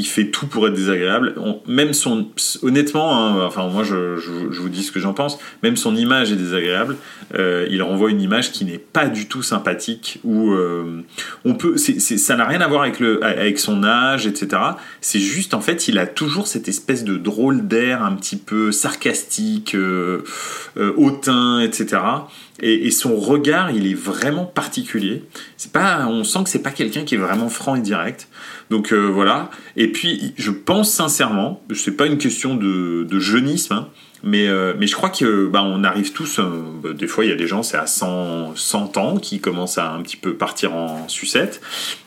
il 0.00 0.06
fait 0.06 0.26
tout 0.26 0.46
pour 0.46 0.66
être 0.66 0.74
désagréable. 0.74 1.34
même 1.66 1.92
son, 1.92 2.28
honnêtement, 2.62 3.16
hein, 3.16 3.44
enfin 3.44 3.68
moi 3.68 3.84
je, 3.84 4.16
vous 4.16 4.68
dis 4.68 4.82
ce 4.82 4.92
que 4.92 5.00
j'en 5.00 5.12
pense, 5.12 5.38
même 5.62 5.76
son 5.76 5.94
image 5.94 6.32
est 6.32 6.36
désagréable. 6.36 6.96
Euh, 7.34 7.66
il 7.70 7.82
renvoie 7.82 8.10
une 8.10 8.22
image 8.22 8.50
qui 8.50 8.64
n'est 8.64 8.78
pas 8.78 9.06
du 9.08 9.26
tout 9.26 9.42
sympathique. 9.42 10.18
Où 10.24 10.52
euh, 10.52 11.02
on 11.44 11.54
peut, 11.54 11.76
ça 11.76 12.36
n'a 12.36 12.46
rien 12.46 12.60
à 12.60 12.68
voir 12.68 12.82
avec 12.82 12.98
le, 12.98 13.22
avec 13.22 13.58
son 13.58 13.84
âge, 13.84 14.26
etc. 14.26 14.62
C'est 15.00 15.20
juste 15.20 15.54
en 15.54 15.60
fait, 15.60 15.88
il 15.88 15.98
a 15.98 16.06
toujours 16.06 16.46
cette 16.46 16.68
espèce 16.68 17.04
de 17.04 17.16
drôle 17.16 17.66
d'air 17.66 18.02
un 18.02 18.14
petit 18.14 18.36
peu 18.36 18.72
sarcastique, 18.72 19.74
euh, 19.74 20.22
hautain, 20.96 21.60
etc. 21.60 21.98
Et, 22.62 22.90
son 22.90 23.16
regard, 23.16 23.70
il 23.70 23.86
est 23.86 23.94
vraiment 23.94 24.44
particulier. 24.44 25.24
C'est 25.56 25.72
pas, 25.72 26.06
on 26.06 26.24
sent 26.24 26.40
que 26.44 26.50
c'est 26.50 26.59
pas 26.62 26.70
quelqu'un 26.70 27.04
qui 27.04 27.14
est 27.14 27.18
vraiment 27.18 27.48
franc 27.48 27.76
et 27.76 27.80
direct. 27.80 28.28
Donc 28.70 28.92
voilà. 28.92 29.50
Et 29.76 29.88
puis, 29.88 30.32
je 30.36 30.50
pense 30.50 30.92
sincèrement, 30.92 31.62
c'est 31.74 31.96
pas 31.96 32.06
une 32.06 32.18
question 32.18 32.54
de, 32.54 33.18
jeunisme, 33.18 33.74
hein, 33.74 33.88
mais, 34.22 34.48
euh, 34.48 34.74
mais 34.78 34.86
je 34.86 34.94
crois 34.94 35.08
que 35.08 35.46
bah, 35.46 35.62
on 35.64 35.82
arrive 35.82 36.12
tous. 36.12 36.38
Euh, 36.38 36.44
bah, 36.82 36.90
des 36.92 37.06
fois, 37.06 37.24
il 37.24 37.30
y 37.30 37.32
a 37.32 37.36
des 37.36 37.46
gens, 37.46 37.62
c'est 37.62 37.76
à 37.76 37.86
100, 37.86 38.54
100 38.54 38.96
ans 38.98 39.16
qui 39.16 39.40
commencent 39.40 39.78
à 39.78 39.92
un 39.92 40.02
petit 40.02 40.16
peu 40.16 40.34
partir 40.34 40.74
en 40.74 41.08
sucette. 41.08 41.60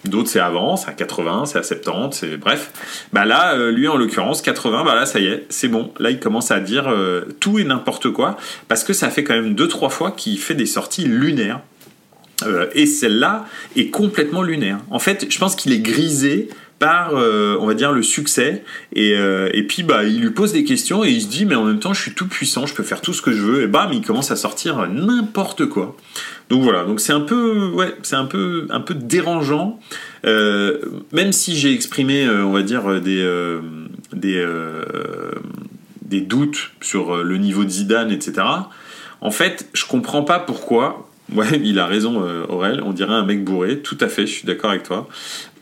D'autres, 0.05 0.29
c'est 0.29 0.39
avant, 0.39 0.75
c'est 0.75 0.89
à 0.89 0.93
80, 0.93 1.45
c'est 1.45 1.57
à 1.57 1.63
70, 1.63 2.15
c'est 2.15 2.37
bref. 2.37 2.71
Bah 3.13 3.25
là, 3.25 3.55
euh, 3.55 3.71
lui 3.71 3.87
en 3.87 3.97
l'occurrence, 3.97 4.41
80, 4.41 4.83
bah 4.83 4.95
là, 4.95 5.05
ça 5.05 5.19
y 5.19 5.25
est, 5.25 5.45
c'est 5.49 5.67
bon. 5.67 5.91
Là, 5.99 6.11
il 6.11 6.19
commence 6.19 6.51
à 6.51 6.59
dire 6.59 6.93
tout 7.39 7.59
et 7.59 7.63
n'importe 7.63 8.11
quoi 8.11 8.37
parce 8.67 8.83
que 8.83 8.93
ça 8.93 9.09
fait 9.09 9.23
quand 9.23 9.33
même 9.33 9.55
deux 9.55 9.67
trois 9.67 9.89
fois 9.89 10.11
qu'il 10.11 10.37
fait 10.37 10.55
des 10.55 10.65
sorties 10.65 11.05
lunaires. 11.05 11.61
Et 12.73 12.85
celle-là 12.85 13.45
est 13.75 13.89
complètement 13.89 14.41
lunaire. 14.41 14.79
En 14.89 14.99
fait, 14.99 15.27
je 15.29 15.39
pense 15.39 15.55
qu'il 15.55 15.71
est 15.71 15.79
grisé 15.79 16.49
par, 16.83 17.15
euh, 17.15 17.55
on 17.61 17.65
va 17.65 17.75
dire, 17.75 17.93
le 17.93 18.03
succès. 18.03 18.61
Et, 18.93 19.13
euh, 19.15 19.49
et, 19.53 19.63
puis, 19.63 19.83
bah, 19.83 20.03
il 20.03 20.19
lui 20.19 20.31
pose 20.31 20.51
des 20.51 20.65
questions 20.65 21.05
et 21.05 21.11
il 21.11 21.21
se 21.21 21.27
dit, 21.27 21.45
mais 21.45 21.55
en 21.55 21.63
même 21.63 21.79
temps, 21.79 21.93
je 21.93 22.01
suis 22.01 22.13
tout 22.13 22.27
puissant, 22.27 22.65
je 22.65 22.73
peux 22.73 22.83
faire 22.83 22.99
tout 22.99 23.13
ce 23.13 23.21
que 23.21 23.31
je 23.31 23.41
veux. 23.41 23.61
Et 23.61 23.67
bam, 23.67 23.93
il 23.93 24.01
commence 24.01 24.31
à 24.31 24.35
sortir 24.35 24.85
n'importe 24.89 25.67
quoi. 25.67 25.95
Donc 26.49 26.61
voilà, 26.61 26.83
donc 26.83 26.99
c'est 26.99 27.13
un 27.13 27.21
peu, 27.21 27.69
ouais, 27.69 27.95
c'est 28.03 28.17
un 28.17 28.25
peu, 28.25 28.67
un 28.69 28.81
peu 28.81 28.95
dérangeant. 28.95 29.79
Euh, 30.25 30.79
même 31.13 31.31
si 31.31 31.55
j'ai 31.55 31.73
exprimé, 31.73 32.27
on 32.27 32.51
va 32.51 32.63
dire, 32.63 32.99
des, 32.99 33.59
des, 34.11 34.45
des 36.01 36.19
doutes 36.19 36.71
sur 36.81 37.23
le 37.23 37.37
niveau 37.37 37.63
de 37.63 37.69
Zidane, 37.69 38.11
etc. 38.11 38.45
En 39.21 39.31
fait, 39.31 39.69
je 39.71 39.85
comprends 39.85 40.23
pas 40.23 40.39
pourquoi. 40.39 41.09
Ouais, 41.33 41.59
il 41.63 41.79
a 41.79 41.87
raison, 41.87 42.21
Aurel. 42.49 42.81
On 42.85 42.91
dirait 42.91 43.13
un 43.13 43.25
mec 43.25 43.43
bourré. 43.43 43.79
Tout 43.79 43.97
à 44.01 44.07
fait, 44.07 44.27
je 44.27 44.31
suis 44.33 44.45
d'accord 44.45 44.71
avec 44.71 44.83
toi. 44.83 45.07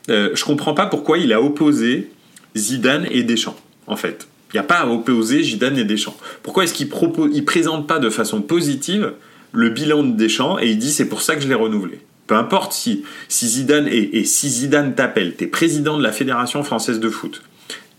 Euh, 0.10 0.32
je 0.34 0.43
comprends 0.43 0.74
pas 0.74 0.88
pourquoi 0.88 1.17
il 1.17 1.32
a 1.34 1.41
opposé 1.41 2.10
Zidane 2.56 3.08
et 3.12 3.24
Deschamps, 3.24 3.56
en 3.88 3.95
fait. 3.95 4.28
Il 4.54 4.58
n'y 4.58 4.60
a 4.60 4.63
pas 4.63 4.80
à 4.80 4.88
opposer 4.88 5.43
Zidane 5.43 5.78
et 5.78 5.86
Deschamps. 5.86 6.17
Pourquoi 6.43 6.63
est-ce 6.63 6.74
qu'il 6.74 6.88
ne 6.88 7.41
présente 7.41 7.88
pas 7.88 8.00
de 8.00 8.10
façon 8.10 8.41
positive 8.41 9.13
le 9.54 9.69
bilan 9.69 10.04
de 10.04 10.17
Deschamps 10.17 10.60
et 10.60 10.71
il 10.71 10.78
dit 10.78 10.91
c'est 10.91 11.08
pour 11.08 11.21
ça 11.21 11.36
que 11.36 11.41
je 11.41 11.47
l'ai 11.47 11.56
renouvelé? 11.56 12.00
Peu 12.28 12.36
importe 12.36 12.74
si, 12.74 13.04
si 13.28 13.47
Zidane 13.47 13.88
et 13.88 14.24
si 14.24 14.50
Zidane 14.50 14.95
t'appelle, 14.95 15.36
t'es 15.36 15.47
président 15.47 15.97
de 15.97 16.04
la 16.04 16.12
Fédération 16.12 16.63
française 16.63 17.00
de 17.00 17.10
foot. 17.10 17.41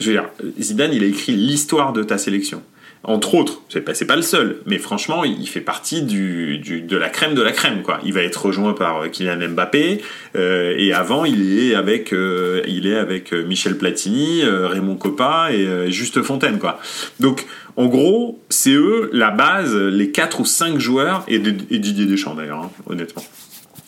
Je 0.01 0.11
veux 0.11 0.13
dire, 0.13 0.29
Zidane, 0.59 0.93
il 0.93 1.05
a 1.05 1.07
écrit 1.07 1.33
l'histoire 1.33 1.93
de 1.93 2.03
ta 2.03 2.19
sélection 2.19 2.63
entre 3.05 3.35
autres, 3.35 3.63
c'est 3.69 3.81
pas, 3.81 3.93
pas 4.07 4.17
le 4.17 4.23
seul, 4.23 4.59
mais 4.65 4.79
franchement, 4.79 5.25
il 5.25 5.49
fait 5.49 5.61
partie 5.61 6.03
de 6.03 6.97
la 6.97 7.09
crème 7.09 7.35
de 7.35 7.43
la 7.43 7.51
crème, 7.51 7.83
quoi. 7.83 7.99
Il 8.05 8.13
va 8.13 8.23
être 8.23 8.47
rejoint 8.47 8.75
par 8.75 9.03
euh, 9.03 9.09
Kylian 9.09 9.49
Mbappé, 9.49 10.01
euh, 10.37 10.75
et 10.79 10.93
avant, 10.93 11.25
il 11.25 11.59
est 11.59 11.75
avec, 11.75 12.13
euh, 12.13 12.63
il 12.69 12.87
est 12.87 12.95
avec 12.95 13.33
Michel 13.33 13.77
Platini, 13.77 14.45
Raymond 14.45 14.97
Coppa 14.97 15.49
et 15.53 15.91
Juste 15.91 16.23
Fontaine, 16.23 16.61
quoi. 16.61 16.79
Donc, 17.19 17.47
en 17.77 17.87
gros, 17.87 18.41
c'est 18.49 18.73
eux 18.73 19.11
la 19.13 19.31
base, 19.31 19.75
les 19.75 20.13
4 20.13 20.41
ou 20.41 20.45
5 20.45 20.79
joueurs, 20.79 21.25
et, 21.27 21.41
Didier 21.41 22.07
Deschamps 22.07 22.35
d'ailleurs, 22.35 22.61
hein, 22.61 22.71
honnêtement. 22.87 23.25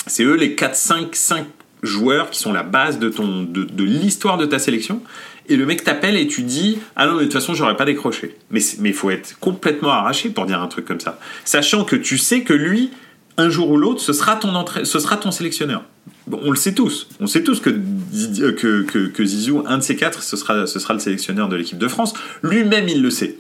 C'est 0.09 0.25
eux 0.25 0.35
les 0.35 0.57
4, 0.57 0.75
5, 0.75 1.15
5 1.15 1.47
joueurs 1.85 2.31
qui 2.31 2.41
sont 2.41 2.53
la 2.53 2.63
base 2.63 2.99
de 2.99 3.85
l'histoire 3.85 4.39
de 4.39 4.47
ta 4.47 4.59
sélection 4.59 5.03
et 5.49 5.57
le 5.57 5.67
mec 5.67 5.85
t'appelle 5.85 6.17
et 6.17 6.27
tu 6.27 6.43
dis 6.43 6.79
ah 6.97 7.07
non 7.07 7.15
mais 7.15 7.21
de 7.21 7.25
toute 7.25 7.35
façon 7.35 7.55
j'aurais 7.55 7.77
pas 7.77 7.85
décroché 7.85 8.37
mais 8.51 8.61
mais 8.79 8.93
faut 8.93 9.11
être 9.11 9.39
complètement 9.39 9.91
arraché 9.91 10.31
pour 10.31 10.47
dire 10.47 10.61
un 10.61 10.69
truc 10.69 10.85
comme 10.85 11.01
ça. 11.01 11.19
Sachant 11.45 11.85
que 11.85 11.97
tu 11.97 12.19
sais 12.19 12.43
que 12.43 12.53
lui 12.53 12.91
un 13.37 13.49
jour 13.49 13.71
ou 13.71 13.77
l'autre 13.77 14.01
ce 14.01 14.13
sera 14.13 14.37
ton 14.37 14.55
entrée, 14.55 14.85
ce 14.85 14.99
sera 14.99 15.17
ton 15.17 15.31
sélectionneur 15.31 15.85
on 16.31 16.51
le 16.51 16.57
sait 16.57 16.75
tous 16.75 17.09
on 17.21 17.27
sait 17.27 17.43
tous 17.43 17.61
que, 17.61 17.71
que, 17.73 19.25
Zizou 19.25 19.63
un 19.67 19.79
de 19.79 19.83
ces 19.83 19.97
quatre 19.97 20.23
ce 20.23 20.37
sera 20.37 20.67
ce 20.67 20.79
sera 20.79 20.95
le 20.95 21.01
sélectionneur 21.01 21.49
de 21.49 21.57
l'équipe 21.57 21.79
de 21.79 21.89
France 21.89 22.15
lui-même 22.43 22.89
il 22.89 23.03
le 23.03 23.11
sait 23.11 23.37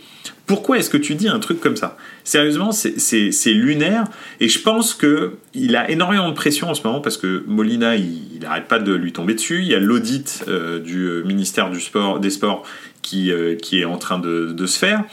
pourquoi 0.46 0.78
est-ce 0.78 0.90
que 0.90 0.98
tu 0.98 1.14
dis 1.14 1.28
un 1.28 1.38
truc 1.38 1.60
comme 1.60 1.76
ça? 1.76 1.96
Sérieusement, 2.22 2.70
c'est 2.72 3.52
lunaire 3.52 4.04
et 4.40 4.48
je 4.48 4.60
pense 4.60 4.92
que 4.92 5.32
il 5.54 5.74
a 5.74 5.90
énormément 5.90 6.28
de 6.28 6.34
pression 6.34 6.68
en 6.68 6.74
ce 6.74 6.82
moment 6.86 7.00
parce 7.00 7.16
que 7.16 7.42
Molina, 7.46 7.96
il 7.96 8.40
n'arrête 8.42 8.68
pas 8.68 8.78
de 8.78 8.92
lui 8.92 9.12
tomber 9.12 9.34
dessus. 9.34 9.60
Il 9.62 9.68
y 9.68 9.74
a 9.74 9.78
l'audit 9.78 10.44
euh, 10.48 10.80
du 10.80 11.04
euh, 11.04 11.22
ministère 11.24 11.70
du 11.70 11.80
sport, 11.80 12.20
des 12.20 12.30
Sports 12.30 12.64
qui, 13.00 13.32
euh, 13.32 13.54
qui 13.56 13.80
est 13.80 13.84
en 13.86 13.96
train 13.96 14.18
de, 14.18 14.66
se 14.66 14.78
faire. 14.78 15.04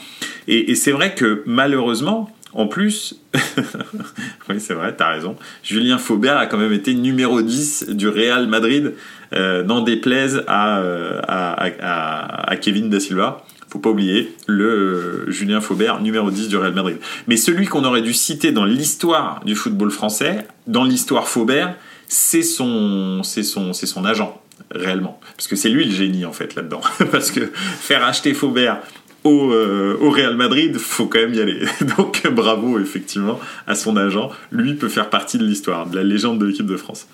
Et 0.48 0.74
c'est 0.74 0.92
vrai 0.92 1.14
que 1.14 1.42
malheureusement, 1.46 2.30
en 2.52 2.66
plus, 2.66 3.20
oui 4.48 4.60
c'est 4.60 4.74
vrai, 4.74 4.94
t'as 4.96 5.10
raison, 5.10 5.36
Julien 5.62 5.98
Faubert 5.98 6.36
a 6.36 6.46
quand 6.46 6.58
même 6.58 6.72
été 6.72 6.94
numéro 6.94 7.42
10 7.42 7.90
du 7.90 8.08
Real 8.08 8.46
Madrid, 8.46 8.94
euh, 9.32 9.62
n'en 9.62 9.80
déplaise 9.80 10.44
à, 10.46 10.82
à, 11.26 12.56
Kevin 12.56 12.90
Da 12.90 13.00
Silva 13.00 13.44
faut 13.72 13.78
pas 13.78 13.90
oublier, 13.90 14.36
le 14.46 14.66
euh, 14.66 15.30
Julien 15.30 15.62
Faubert, 15.62 16.02
numéro 16.02 16.30
10 16.30 16.48
du 16.48 16.58
Real 16.58 16.74
Madrid. 16.74 16.98
Mais 17.26 17.38
celui 17.38 17.66
qu'on 17.66 17.84
aurait 17.84 18.02
dû 18.02 18.12
citer 18.12 18.52
dans 18.52 18.66
l'histoire 18.66 19.40
du 19.46 19.54
football 19.54 19.90
français, 19.90 20.46
dans 20.66 20.84
l'histoire 20.84 21.26
Faubert, 21.26 21.74
c'est 22.06 22.42
son, 22.42 23.22
c'est 23.22 23.42
son, 23.42 23.72
c'est 23.72 23.86
son 23.86 24.04
agent, 24.04 24.42
réellement. 24.70 25.18
Parce 25.38 25.48
que 25.48 25.56
c'est 25.56 25.70
lui 25.70 25.86
le 25.86 25.90
génie, 25.90 26.26
en 26.26 26.32
fait, 26.32 26.54
là-dedans. 26.54 26.82
Parce 27.10 27.30
que 27.30 27.50
faire 27.54 28.04
acheter 28.04 28.34
Faubert 28.34 28.78
au, 29.24 29.52
euh, 29.52 29.96
au, 30.00 30.10
Real 30.10 30.36
Madrid, 30.36 30.76
faut 30.78 31.06
quand 31.06 31.18
même 31.18 31.34
y 31.34 31.40
aller. 31.40 31.60
Donc 31.96 32.26
bravo 32.26 32.78
effectivement 32.78 33.38
à 33.66 33.74
son 33.74 33.96
agent. 33.96 34.30
Lui 34.50 34.74
peut 34.74 34.88
faire 34.88 35.10
partie 35.10 35.38
de 35.38 35.44
l'histoire, 35.44 35.86
de 35.86 35.96
la 35.96 36.02
légende 36.02 36.38
de 36.38 36.46
l'équipe 36.46 36.66
de 36.66 36.76
France. 36.76 37.06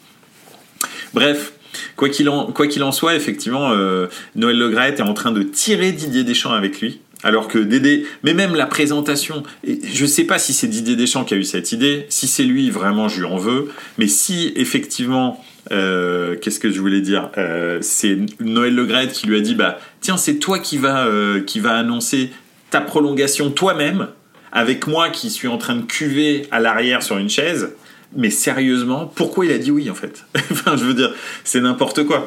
Bref, 1.14 1.53
Quoi 1.97 2.09
qu'il 2.09 2.29
en, 2.29 2.53
en, 2.53 2.92
soit, 2.92 3.14
effectivement, 3.14 3.73
euh, 3.73 4.07
Noël 4.37 4.57
Le 4.57 4.77
est 4.79 5.01
en 5.01 5.14
train 5.14 5.33
de 5.33 5.42
tirer 5.42 5.92
Didier 5.92 6.25
Deschamps 6.25 6.53
avec 6.53 6.81
lui. 6.81 7.01
Alors 7.25 7.49
que 7.49 7.59
Dédé, 7.59 8.07
mais 8.23 8.33
même 8.33 8.55
la 8.55 8.66
présentation, 8.66 9.42
je 9.64 10.03
ne 10.03 10.07
sais 10.07 10.23
pas 10.23 10.38
si 10.38 10.53
c'est 10.53 10.68
Didier 10.68 10.94
Deschamps 10.94 11.25
qui 11.25 11.35
a 11.35 11.37
eu 11.37 11.42
cette 11.42 11.73
idée, 11.73 12.07
si 12.11 12.29
c'est 12.29 12.44
lui, 12.44 12.71
vraiment, 12.71 13.09
je 13.09 13.21
lui 13.21 13.27
en 13.27 13.38
veux, 13.38 13.68
mais 13.99 14.07
si 14.07 14.53
effectivement, 14.55 15.44
euh, 15.70 16.37
qu'est-ce 16.37 16.61
que 16.61 16.70
je 16.70 16.81
voulais 16.81 17.00
dire, 17.00 17.31
euh, 17.38 17.78
c'est 17.81 18.18
Noël 18.40 18.74
Le 18.74 19.07
qui 19.07 19.26
lui 19.26 19.37
a 19.37 19.40
dit, 19.40 19.54
bah 19.54 19.78
tiens, 20.00 20.16
c'est 20.16 20.37
toi 20.37 20.59
qui 20.59 20.78
va, 20.78 21.07
qui 21.46 21.61
va 21.61 21.76
annoncer 21.76 22.31
ta 22.70 22.81
prolongation 22.81 23.50
toi-même, 23.50 24.09
avec 24.52 24.87
moi 24.87 25.11
qui 25.11 25.31
suis 25.31 25.48
en 25.48 25.59
train 25.59 25.76
de 25.76 25.83
cuver 25.83 26.46
à 26.50 26.61
l'arrière 26.61 27.02
sur 27.02 27.18
une 27.18 27.31
chaise, 27.31 27.74
mais 28.16 28.31
sérieusement, 28.31 29.07
pourquoi 29.07 29.44
il 29.44 29.52
a 29.52 29.59
dit 29.59 29.70
oui 29.70 29.90
en 29.90 29.94
fait 29.94 30.24
Enfin, 30.50 30.76
je 30.76 30.85
veux 30.85 30.94
dire, 30.94 31.12
c'est 31.44 31.61
n'importe 31.61 32.04
quoi. 32.04 32.26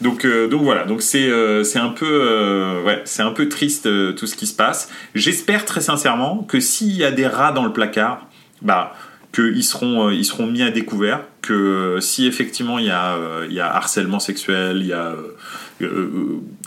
Donc, 0.00 0.24
euh, 0.24 0.48
donc 0.48 0.62
voilà, 0.62 0.84
donc 0.84 1.02
c'est 1.02 1.28
euh, 1.28 1.64
c'est 1.64 1.78
un 1.78 1.88
peu 1.88 2.06
euh, 2.06 2.82
ouais, 2.82 3.00
c'est 3.04 3.22
un 3.22 3.30
peu 3.30 3.48
triste 3.48 3.88
tout 4.16 4.26
ce 4.26 4.36
qui 4.36 4.46
se 4.46 4.54
passe. 4.54 4.90
J'espère 5.14 5.64
très 5.64 5.80
sincèrement 5.80 6.42
que 6.42 6.60
s'il 6.60 6.94
y 6.94 7.04
a 7.04 7.10
des 7.10 7.26
rats 7.26 7.52
dans 7.52 7.64
le 7.64 7.72
placard, 7.72 8.28
bah 8.62 8.92
qu'ils 9.34 9.64
seront 9.64 10.10
ils 10.10 10.24
seront 10.24 10.46
mis 10.46 10.62
à 10.62 10.70
découvert. 10.70 11.24
Que 11.42 11.98
si 12.00 12.26
effectivement 12.26 12.78
il 12.78 12.86
y 12.86 12.90
a 12.90 13.18
il 13.48 13.52
y 13.52 13.60
a 13.60 13.74
harcèlement 13.74 14.20
sexuel, 14.20 14.78
il 14.80 14.86
y 14.86 14.92
a 14.92 15.14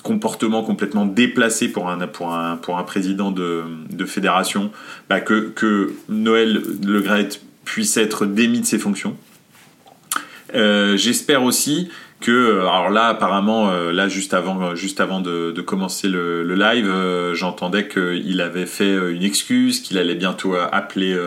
comportement 0.04 0.64
complètement 0.64 1.06
déplacé 1.06 1.70
pour 1.70 1.90
un, 1.90 2.08
pour 2.08 2.34
un, 2.34 2.58
pour 2.58 2.78
un 2.78 2.84
président 2.84 3.32
de, 3.32 3.64
de 3.90 4.06
fédération, 4.06 4.72
bah 5.10 5.22
que, 5.22 5.50
que 5.50 5.94
Noël 6.10 6.62
Le 6.86 7.02
Gret 7.02 7.30
puisse 7.66 7.98
être 7.98 8.26
démis 8.26 8.62
de 8.62 8.66
ses 8.66 8.80
fonctions. 8.80 9.16
Euh, 10.56 10.96
j'espère 10.96 11.44
aussi 11.44 11.90
que, 12.20 12.32
euh, 12.32 12.62
alors 12.62 12.90
là 12.90 13.08
apparemment, 13.08 13.70
euh, 13.70 13.92
là 13.92 14.08
juste 14.08 14.34
avant, 14.34 14.76
juste 14.76 15.00
avant 15.00 15.22
de, 15.22 15.54
commencer 15.62 16.08
le, 16.08 16.44
live, 16.56 16.92
j'entendais 17.34 17.88
qu'il 17.88 18.42
avait 18.42 18.66
fait 18.66 18.94
une 19.12 19.24
excuse, 19.24 19.82
qu'il 19.82 19.98
allait 19.98 20.16
bientôt 20.16 20.56
appeler, 20.56 21.18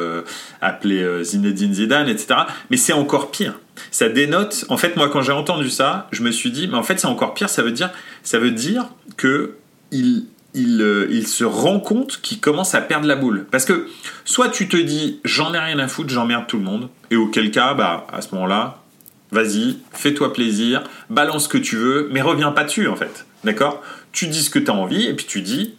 appeler 0.60 1.24
Zinedine 1.24 1.74
Zidane, 1.74 2.08
etc. 2.08 2.40
Mais 2.70 2.76
c'est 2.76 2.92
encore 2.92 3.30
pire. 3.30 3.58
Ça 3.90 4.08
dénote. 4.08 4.64
En 4.68 4.76
fait, 4.76 4.96
moi, 4.96 5.08
quand 5.08 5.22
j'ai 5.22 5.32
entendu 5.32 5.70
ça, 5.70 6.08
je 6.10 6.22
me 6.22 6.30
suis 6.30 6.50
dit, 6.50 6.68
mais 6.68 6.76
en 6.76 6.82
fait, 6.82 6.98
c'est 6.98 7.06
encore 7.06 7.34
pire. 7.34 7.48
Ça 7.48 7.62
veut 7.62 7.72
dire, 7.72 7.90
ça 8.22 8.38
veut 8.38 8.50
dire 8.50 8.86
que 9.16 9.54
il 9.92 10.26
euh, 10.56 11.06
il, 11.10 11.28
se 11.28 11.44
rend 11.44 11.78
compte 11.78 12.20
qu'il 12.22 12.40
commence 12.40 12.74
à 12.74 12.80
perdre 12.80 13.06
la 13.06 13.14
boule. 13.14 13.46
Parce 13.50 13.64
que 13.64 13.88
soit 14.24 14.48
tu 14.48 14.68
te 14.68 14.76
dis 14.76 15.20
j'en 15.24 15.54
ai 15.54 15.58
rien 15.58 15.78
à 15.78 15.86
foutre, 15.86 16.10
j'emmerde 16.10 16.46
tout 16.48 16.56
le 16.56 16.64
monde, 16.64 16.88
et 17.10 17.16
auquel 17.16 17.50
cas, 17.50 17.74
bah, 17.74 18.06
à 18.12 18.20
ce 18.20 18.34
moment-là, 18.34 18.79
vas-y, 19.32 19.78
fais-toi 19.92 20.32
plaisir, 20.32 20.84
balance 21.08 21.44
ce 21.44 21.48
que 21.48 21.58
tu 21.58 21.76
veux, 21.76 22.08
mais 22.12 22.20
reviens 22.20 22.52
pas 22.52 22.64
dessus 22.64 22.88
en 22.88 22.96
fait. 22.96 23.26
D'accord? 23.44 23.82
Tu 24.12 24.26
dis 24.26 24.42
ce 24.42 24.50
que 24.50 24.58
tu 24.58 24.70
as 24.70 24.74
envie, 24.74 25.06
et 25.06 25.14
puis 25.14 25.26
tu 25.26 25.40
dis, 25.40 25.76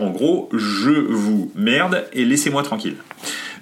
en 0.00 0.10
gros, 0.10 0.48
je 0.52 0.90
vous 0.90 1.50
merde 1.54 2.06
et 2.12 2.24
laissez-moi 2.24 2.62
tranquille. 2.62 2.96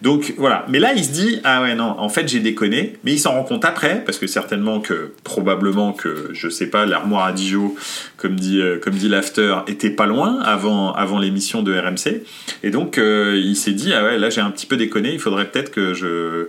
Donc 0.02 0.34
voilà. 0.36 0.66
Mais 0.68 0.80
là, 0.80 0.92
il 0.94 1.04
se 1.04 1.12
dit 1.12 1.40
ah 1.44 1.62
ouais 1.62 1.74
non, 1.74 1.94
en 1.98 2.08
fait 2.08 2.28
j'ai 2.28 2.40
déconné. 2.40 2.96
Mais 3.04 3.12
il 3.12 3.18
s'en 3.18 3.32
rend 3.32 3.44
compte 3.44 3.64
après 3.64 4.02
parce 4.04 4.18
que 4.18 4.26
certainement 4.26 4.80
que 4.80 5.12
probablement 5.24 5.92
que 5.92 6.30
je 6.32 6.48
sais 6.48 6.66
pas 6.66 6.86
l'armoire 6.86 7.24
à 7.24 7.32
Dijon 7.32 7.74
comme 8.22 8.38
dit, 8.38 8.60
euh, 8.60 8.78
comme 8.78 8.94
dit 8.94 9.08
l'after, 9.08 9.56
était 9.66 9.90
pas 9.90 10.06
loin 10.06 10.40
avant, 10.42 10.92
avant 10.92 11.18
l'émission 11.18 11.62
de 11.64 11.76
RMC. 11.76 12.22
Et 12.62 12.70
donc, 12.70 12.96
euh, 12.96 13.36
il 13.42 13.56
s'est 13.56 13.72
dit, 13.72 13.92
ah 13.92 14.04
ouais, 14.04 14.16
là 14.16 14.30
j'ai 14.30 14.40
un 14.40 14.50
petit 14.52 14.64
peu 14.64 14.76
déconné, 14.76 15.12
il 15.12 15.18
faudrait 15.18 15.50
peut-être 15.50 15.72
que 15.72 15.92
je, 15.92 16.48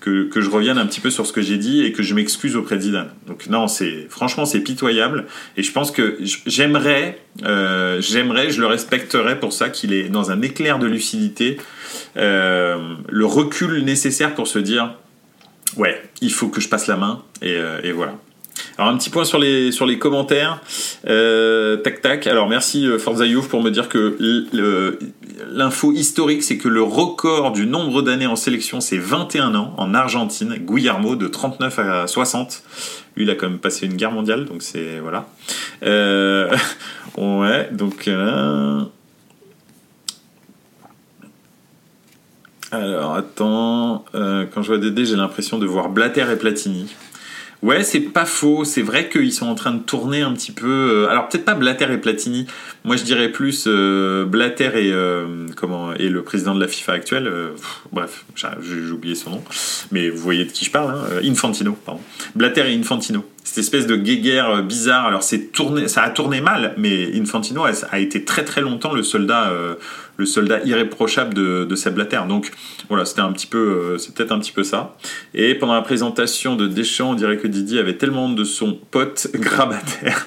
que, 0.00 0.24
que, 0.24 0.40
je 0.40 0.50
revienne 0.50 0.78
un 0.78 0.86
petit 0.86 1.00
peu 1.00 1.10
sur 1.10 1.24
ce 1.24 1.32
que 1.32 1.40
j'ai 1.40 1.58
dit 1.58 1.84
et 1.84 1.92
que 1.92 2.02
je 2.02 2.14
m'excuse 2.14 2.56
auprès 2.56 2.76
de 2.76 2.80
Zidane. 2.80 3.10
Donc, 3.28 3.46
non, 3.46 3.68
c'est, 3.68 4.06
franchement, 4.10 4.44
c'est 4.44 4.60
pitoyable. 4.60 5.26
Et 5.56 5.62
je 5.62 5.70
pense 5.70 5.92
que 5.92 6.18
j'aimerais, 6.44 7.20
euh, 7.44 8.00
j'aimerais, 8.00 8.50
je 8.50 8.60
le 8.60 8.66
respecterais 8.66 9.38
pour 9.38 9.52
ça 9.52 9.70
qu'il 9.70 9.92
est 9.92 10.08
dans 10.08 10.32
un 10.32 10.42
éclair 10.42 10.80
de 10.80 10.88
lucidité, 10.88 11.56
le 12.16 13.24
recul 13.24 13.84
nécessaire 13.84 14.34
pour 14.34 14.48
se 14.48 14.58
dire, 14.58 14.94
ouais, 15.76 16.02
il 16.20 16.32
faut 16.32 16.48
que 16.48 16.60
je 16.60 16.68
passe 16.68 16.86
la 16.86 16.96
main. 16.96 17.22
Et, 17.40 17.58
et 17.82 17.92
voilà. 17.92 18.14
Alors 18.78 18.90
un 18.90 18.96
petit 18.96 19.10
point 19.10 19.24
sur 19.24 19.38
les 19.38 19.72
sur 19.72 19.86
les 19.86 19.98
commentaires. 19.98 20.60
Euh, 21.06 21.76
tac 21.76 22.00
tac. 22.00 22.26
Alors 22.26 22.48
merci 22.48 22.86
euh, 22.86 22.98
Forza 22.98 23.26
Youth 23.26 23.48
pour 23.48 23.62
me 23.62 23.70
dire 23.70 23.88
que 23.88 24.16
l'info 25.50 25.92
historique 25.92 26.42
c'est 26.42 26.58
que 26.58 26.68
le 26.68 26.82
record 26.82 27.52
du 27.52 27.66
nombre 27.66 28.02
d'années 28.02 28.26
en 28.26 28.36
sélection 28.36 28.80
c'est 28.80 28.98
21 28.98 29.54
ans 29.54 29.74
en 29.76 29.94
Argentine. 29.94 30.56
Guillermo 30.58 31.16
de 31.16 31.28
39 31.28 31.78
à 31.78 32.06
60. 32.06 32.62
Lui 33.16 33.24
il 33.24 33.30
a 33.30 33.34
quand 33.34 33.48
même 33.48 33.58
passé 33.58 33.86
une 33.86 33.94
guerre 33.94 34.12
mondiale 34.12 34.44
donc 34.44 34.62
c'est 34.62 34.98
voilà. 35.00 35.26
Euh, 35.82 36.54
ouais 37.16 37.68
donc. 37.72 38.08
Alors 42.72 43.14
attends, 43.14 44.04
quand 44.12 44.62
je 44.62 44.66
vois 44.66 44.78
Dédé, 44.78 45.04
j'ai 45.04 45.16
l'impression 45.16 45.58
de 45.58 45.66
voir 45.66 45.90
Blatter 45.90 46.24
et 46.32 46.36
Platini. 46.36 46.88
Ouais, 47.62 47.84
c'est 47.84 48.00
pas 48.00 48.24
faux. 48.24 48.64
C'est 48.64 48.82
vrai 48.82 49.08
qu'ils 49.08 49.32
sont 49.32 49.46
en 49.46 49.54
train 49.54 49.70
de 49.70 49.82
tourner 49.82 50.22
un 50.22 50.32
petit 50.32 50.50
peu. 50.50 51.04
Euh, 51.06 51.08
alors 51.08 51.28
peut-être 51.28 51.44
pas 51.44 51.54
Blatter 51.54 51.86
et 51.92 51.98
Platini. 51.98 52.46
Moi, 52.84 52.96
je 52.96 53.04
dirais 53.04 53.28
plus 53.28 53.64
euh, 53.68 54.24
Blatter 54.24 54.70
et 54.74 54.92
euh, 54.92 55.46
comment 55.56 55.94
et 55.94 56.08
le 56.08 56.22
président 56.22 56.56
de 56.56 56.60
la 56.60 56.66
FIFA 56.66 56.92
actuel. 56.92 57.32
bref, 57.92 58.24
j'ai 58.34 58.90
oublié 58.90 59.14
son 59.14 59.30
nom, 59.30 59.44
mais 59.92 60.10
vous 60.10 60.18
voyez 60.18 60.44
de 60.44 60.50
qui 60.50 60.64
je 60.64 60.72
parle. 60.72 60.90
Hein, 60.90 61.20
Infantino, 61.24 61.78
pardon. 61.86 62.00
Blatter 62.34 62.72
et 62.72 62.76
Infantino. 62.76 63.24
Cette 63.44 63.58
espèce 63.58 63.86
de 63.86 63.96
guéguerre 63.96 64.62
bizarre. 64.62 65.06
Alors 65.06 65.22
c'est 65.22 65.52
tourné, 65.52 65.88
ça 65.88 66.02
a 66.02 66.10
tourné 66.10 66.40
mal, 66.40 66.74
mais 66.76 67.10
Infantino 67.18 67.64
a, 67.64 67.98
été 67.98 68.24
très 68.24 68.44
très 68.44 68.60
longtemps 68.60 68.94
le 68.94 69.02
soldat 69.02 69.52
le 70.16 70.26
soldat 70.26 70.60
irréprochable 70.64 71.34
de, 71.34 71.64
de 71.64 71.74
Seb. 71.74 72.00
Donc 72.28 72.50
voilà, 72.88 73.04
c'était 73.04 73.20
un 73.20 73.32
petit 73.32 73.46
peu, 73.46 73.58
euh, 73.58 73.98
c'est 73.98 74.14
peut-être 74.14 74.32
un 74.32 74.38
petit 74.38 74.52
peu 74.52 74.62
ça. 74.62 74.96
Et 75.34 75.54
pendant 75.54 75.74
la 75.74 75.82
présentation 75.82 76.56
de 76.56 76.66
Deschamps, 76.66 77.10
on 77.10 77.14
dirait 77.14 77.36
que 77.36 77.46
Didier 77.46 77.78
avait 77.78 77.96
tellement 77.96 78.28
de 78.28 78.44
son 78.44 78.78
pote 78.90 79.28
grabataire. 79.34 80.26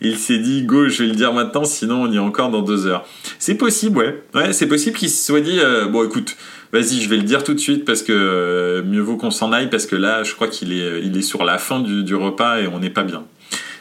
Il 0.00 0.16
s'est 0.16 0.38
dit, 0.38 0.62
go, 0.62 0.88
je 0.88 1.02
vais 1.02 1.08
le 1.08 1.14
dire 1.14 1.32
maintenant, 1.32 1.64
sinon 1.64 2.02
on 2.02 2.12
y 2.12 2.16
est 2.16 2.20
encore 2.20 2.50
dans 2.50 2.62
deux 2.62 2.86
heures. 2.86 3.04
C'est 3.38 3.56
possible, 3.56 3.98
ouais. 3.98 4.22
Ouais, 4.34 4.52
c'est 4.52 4.66
possible 4.66 4.96
qu'il 4.96 5.10
se 5.10 5.24
soit 5.24 5.40
dit, 5.40 5.58
euh, 5.60 5.86
bon 5.86 6.04
écoute, 6.06 6.36
vas-y, 6.72 7.00
je 7.00 7.08
vais 7.08 7.16
le 7.16 7.22
dire 7.22 7.44
tout 7.44 7.54
de 7.54 7.60
suite 7.60 7.84
parce 7.84 8.02
que 8.02 8.12
euh, 8.12 8.82
mieux 8.82 9.00
vaut 9.00 9.16
qu'on 9.16 9.30
s'en 9.30 9.52
aille 9.52 9.70
parce 9.70 9.86
que 9.86 9.96
là, 9.96 10.22
je 10.22 10.34
crois 10.34 10.48
qu'il 10.48 10.72
est, 10.72 11.02
il 11.02 11.16
est 11.16 11.22
sur 11.22 11.44
la 11.44 11.58
fin 11.58 11.80
du, 11.80 12.02
du 12.02 12.14
repas 12.14 12.60
et 12.60 12.66
on 12.66 12.78
n'est 12.78 12.90
pas 12.90 13.04
bien. 13.04 13.24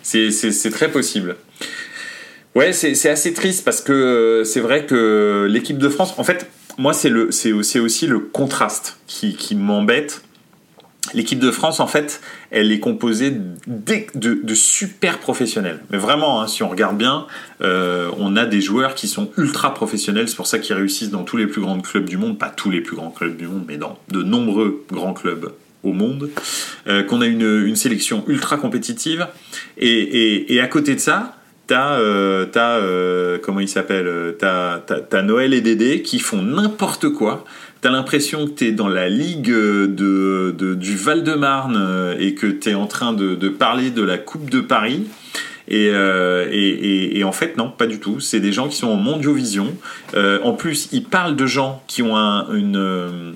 C'est 0.04 0.72
très 0.72 0.92
possible. 0.92 1.36
Ouais, 2.54 2.74
c'est 2.74 3.10
assez 3.10 3.34
triste 3.34 3.64
parce 3.64 3.82
que 3.82 3.94
euh, 3.94 4.44
c'est 4.44 4.60
vrai 4.60 4.86
que 4.86 5.48
l'équipe 5.50 5.78
de 5.78 5.88
France, 5.88 6.14
en 6.18 6.24
fait, 6.24 6.50
moi, 6.78 6.94
c'est 6.94 7.52
aussi 7.52 8.08
le 8.08 8.20
contraste 8.20 8.98
qui, 9.08 9.36
qui 9.36 9.56
m'embête. 9.56 10.22
L'équipe 11.14 11.40
de 11.40 11.52
France, 11.52 11.80
en 11.80 11.88
fait, 11.88 12.22
elle 12.52 12.72
est 12.72 12.80
composée 12.80 13.34
de, 13.68 14.54
super 14.54 15.20
professionnels. 15.20 15.82
Mais 15.90 15.98
vraiment, 15.98 16.42
hein, 16.42 16.48
si 16.48 16.64
on 16.64 16.70
regarde 16.70 16.98
bien, 16.98 17.28
euh, 17.62 18.10
on 18.18 18.36
a 18.36 18.46
des 18.46 18.62
joueurs 18.62 18.96
qui 18.96 19.08
sont 19.08 19.30
ultra 19.38 19.74
professionnels. 19.74 20.30
C'est 20.30 20.36
pour 20.36 20.48
ça 20.48 20.60
qu'ils 20.60 20.76
réussissent 20.76 21.12
dans 21.12 21.24
tous 21.24 21.38
les 21.38 21.48
plus 21.48 21.62
grands 21.62 21.80
clubs 21.80 22.06
du 22.06 22.18
monde. 22.18 22.38
Pas 22.38 22.50
tous 22.50 22.70
les 22.70 22.82
plus 22.82 22.96
grands 22.96 23.12
clubs 23.12 23.36
du 23.36 23.48
monde, 23.48 23.66
mais 23.68 23.78
dans 23.78 23.98
de 24.10 24.24
nombreux 24.24 24.86
grands 24.92 25.14
clubs 25.14 25.52
au 25.84 25.94
monde. 25.94 26.30
Euh, 26.88 27.04
qu'on 27.04 27.22
a 27.22 27.26
une, 27.26 27.76
sélection 27.76 28.24
ultra 28.28 28.58
compétitive. 28.58 29.28
Et, 29.78 30.60
à 30.62 30.68
côté 30.68 30.96
de 30.96 31.00
ça, 31.00 31.38
t'as, 31.68 31.94
euh, 31.94 32.46
euh, 32.56 33.38
comment 33.42 33.60
il 33.60 33.70
s'appelle, 33.70 34.36
t'as, 34.40 35.22
Noël 35.22 35.54
et 35.54 35.62
Dédé 35.62 36.02
qui 36.02 36.20
font 36.20 36.42
n'importe 36.42 37.10
quoi. 37.10 37.46
T'as 37.82 37.90
l'impression 37.90 38.46
que 38.46 38.52
t'es 38.52 38.72
dans 38.72 38.88
la 38.88 39.10
ligue 39.10 39.50
de, 39.52 40.56
du 40.76 40.96
Val-de-Marne 40.96 42.16
et 42.20 42.36
que 42.36 42.46
t'es 42.46 42.76
en 42.76 42.86
train 42.86 43.12
de, 43.12 43.50
parler 43.50 43.90
de 43.90 44.04
la 44.04 44.20
Coupe 44.20 44.52
de 44.52 44.62
Paris. 44.62 45.08
Euh, 45.72 46.48
et, 46.52 47.24
en 47.24 47.32
fait, 47.32 47.58
non, 47.58 47.70
pas 47.70 47.88
du 47.88 48.00
tout. 48.00 48.20
C'est 48.20 48.40
des 48.40 48.52
gens 48.52 48.68
qui 48.68 48.76
sont 48.76 48.88
en 48.88 48.96
mondiovision. 48.96 49.68
Euh, 50.16 50.40
en 50.44 50.54
plus, 50.54 50.90
ils 50.92 51.04
parlent 51.04 51.36
de 51.36 51.46
gens 51.46 51.84
qui 51.88 52.02
ont 52.02 52.16
une, 52.16 52.78
euh, 52.78 53.32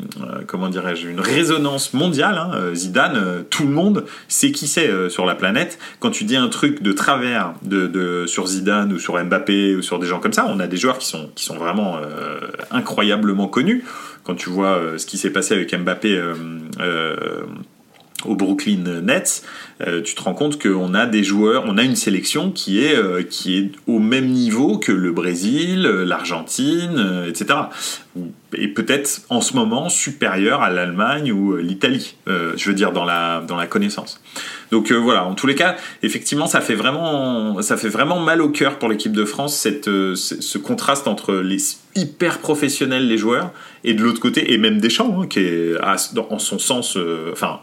comment 0.47 0.69
dirais-je, 0.69 1.07
une 1.07 1.19
résonance 1.19 1.93
mondiale. 1.93 2.37
Hein. 2.37 2.73
Zidane, 2.73 3.45
tout 3.49 3.63
le 3.63 3.69
monde 3.69 4.05
sait 4.27 4.51
qui 4.51 4.67
c'est 4.67 4.89
sur 5.09 5.25
la 5.25 5.35
planète. 5.35 5.79
Quand 5.99 6.11
tu 6.11 6.23
dis 6.23 6.35
un 6.35 6.49
truc 6.49 6.81
de 6.81 6.91
travers 6.91 7.53
de, 7.61 8.25
sur 8.27 8.47
Zidane 8.47 8.91
ou 8.93 8.99
sur 8.99 9.23
Mbappé 9.23 9.75
ou 9.75 9.81
sur 9.81 9.99
des 9.99 10.07
gens 10.07 10.19
comme 10.19 10.33
ça, 10.33 10.45
on 10.49 10.59
a 10.59 10.67
des 10.67 10.77
joueurs 10.77 10.97
qui 10.97 11.07
sont, 11.07 11.29
qui 11.35 11.45
sont 11.45 11.57
vraiment 11.57 11.97
incroyablement 12.71 13.47
connus. 13.47 13.83
Quand 14.23 14.35
tu 14.35 14.49
vois 14.49 14.81
ce 14.97 15.05
qui 15.05 15.17
s'est 15.17 15.29
passé 15.29 15.53
avec 15.53 15.75
Mbappé 15.75 16.21
au 18.27 18.35
Brooklyn 18.35 19.01
Nets, 19.01 19.43
euh, 19.81 20.01
tu 20.01 20.15
te 20.15 20.21
rends 20.21 20.33
compte 20.33 20.61
qu'on 20.61 20.93
a 20.93 21.05
des 21.05 21.23
joueurs, 21.23 21.63
on 21.67 21.77
a 21.77 21.83
une 21.83 21.95
sélection 21.95 22.51
qui 22.51 22.83
est, 22.83 22.95
euh, 22.95 23.23
qui 23.23 23.57
est 23.57 23.71
au 23.87 23.99
même 23.99 24.27
niveau 24.27 24.77
que 24.77 24.91
le 24.91 25.11
Brésil, 25.11 25.85
euh, 25.85 26.05
l'Argentine, 26.05 27.25
etc. 27.27 27.59
Et 28.57 28.67
peut-être 28.69 29.21
en 29.29 29.41
ce 29.41 29.55
moment 29.55 29.89
supérieur 29.89 30.61
à 30.61 30.69
l'Allemagne 30.69 31.31
ou 31.31 31.55
l'Italie, 31.57 32.15
je 32.27 32.69
veux 32.69 32.73
dire 32.73 32.91
dans 32.91 33.03
la, 33.03 33.41
dans 33.41 33.57
la 33.57 33.67
connaissance. 33.67 34.21
Donc 34.71 34.91
voilà, 34.91 35.25
en 35.25 35.33
tous 35.33 35.47
les 35.47 35.55
cas, 35.55 35.75
effectivement, 36.01 36.47
ça 36.47 36.61
fait 36.61 36.75
vraiment, 36.75 37.61
ça 37.61 37.75
fait 37.75 37.89
vraiment 37.89 38.19
mal 38.19 38.41
au 38.41 38.49
cœur 38.49 38.79
pour 38.79 38.87
l'équipe 38.87 39.11
de 39.11 39.25
France 39.25 39.55
cette, 39.55 39.85
ce 39.85 40.57
contraste 40.57 41.07
entre 41.07 41.35
les 41.35 41.57
hyper 41.95 42.39
professionnels 42.39 43.07
les 43.07 43.17
joueurs 43.17 43.51
et 43.83 43.93
de 43.93 44.03
l'autre 44.03 44.19
côté 44.19 44.53
et 44.53 44.57
même 44.57 44.79
Deschamps 44.79 45.21
hein, 45.21 45.27
qui 45.27 45.39
est 45.39 45.75
en 45.81 46.39
son 46.39 46.59
sens, 46.59 46.97
enfin 47.31 47.59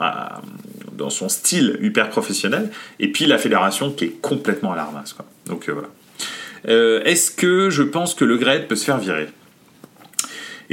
dans 0.97 1.11
son 1.11 1.29
style 1.29 1.79
hyper 1.83 2.11
professionnel, 2.11 2.71
et 3.01 3.09
puis 3.11 3.27
la 3.27 3.39
fédération 3.39 3.91
qui 3.91 4.05
est 4.05 4.21
complètement 4.21 4.73
à 4.73 4.77
la 4.77 4.85
ramasse. 4.85 5.17
Donc 5.47 5.69
euh, 5.69 5.73
voilà. 5.73 5.89
Euh, 6.69 7.03
est-ce 7.05 7.31
que 7.31 7.71
je 7.71 7.83
pense 7.83 8.15
que 8.15 8.25
le 8.25 8.37
Gret 8.37 8.67
peut 8.69 8.77
se 8.77 8.85
faire 8.85 8.99
virer? 8.99 9.29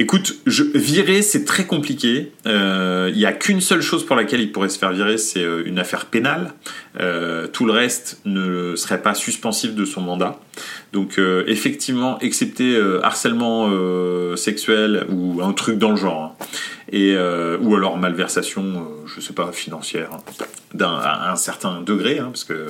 Écoute, 0.02 0.38
je, 0.46 0.64
virer, 0.64 1.22
c'est 1.22 1.44
très 1.44 1.66
compliqué. 1.66 2.32
Euh, 2.48 3.10
il 3.12 3.18
n'y 3.18 3.26
a 3.26 3.34
qu'une 3.34 3.60
seule 3.60 3.82
chose 3.82 4.06
pour 4.06 4.16
laquelle 4.16 4.40
il 4.40 4.52
pourrait 4.52 4.70
se 4.70 4.80
faire 4.80 4.92
virer, 4.92 5.18
c'est 5.18 5.44
une 5.66 5.78
affaire 5.78 6.06
pénale. 6.06 6.54
tout 7.54 7.66
le 7.66 7.72
reste 7.72 8.22
ne 8.26 8.76
serait 8.76 9.02
pas 9.02 9.14
suspensif 9.14 9.76
de 9.76 9.86
son 9.86 10.02
mandat. 10.02 10.40
Donc 10.94 11.20
effectivement, 11.48 12.18
excepté 12.20 12.82
harcèlement 13.04 13.70
sexuel 14.36 15.06
ou 15.10 15.42
un 15.42 15.54
truc 15.54 15.78
dans 15.78 15.92
le 15.92 15.98
genre. 15.98 16.36
Hein 16.40 16.46
et 16.92 17.14
euh, 17.16 17.58
ou 17.62 17.76
alors 17.76 17.98
malversation, 17.98 18.64
euh, 18.64 19.08
je 19.08 19.22
sais 19.22 19.34
pas 19.34 19.52
financière, 19.52 20.10
hein, 20.14 20.46
d'un 20.74 20.96
à 20.96 21.32
un 21.32 21.36
certain 21.36 21.82
degré, 21.82 22.20
hein, 22.20 22.30
parce 22.32 22.44
que 22.44 22.68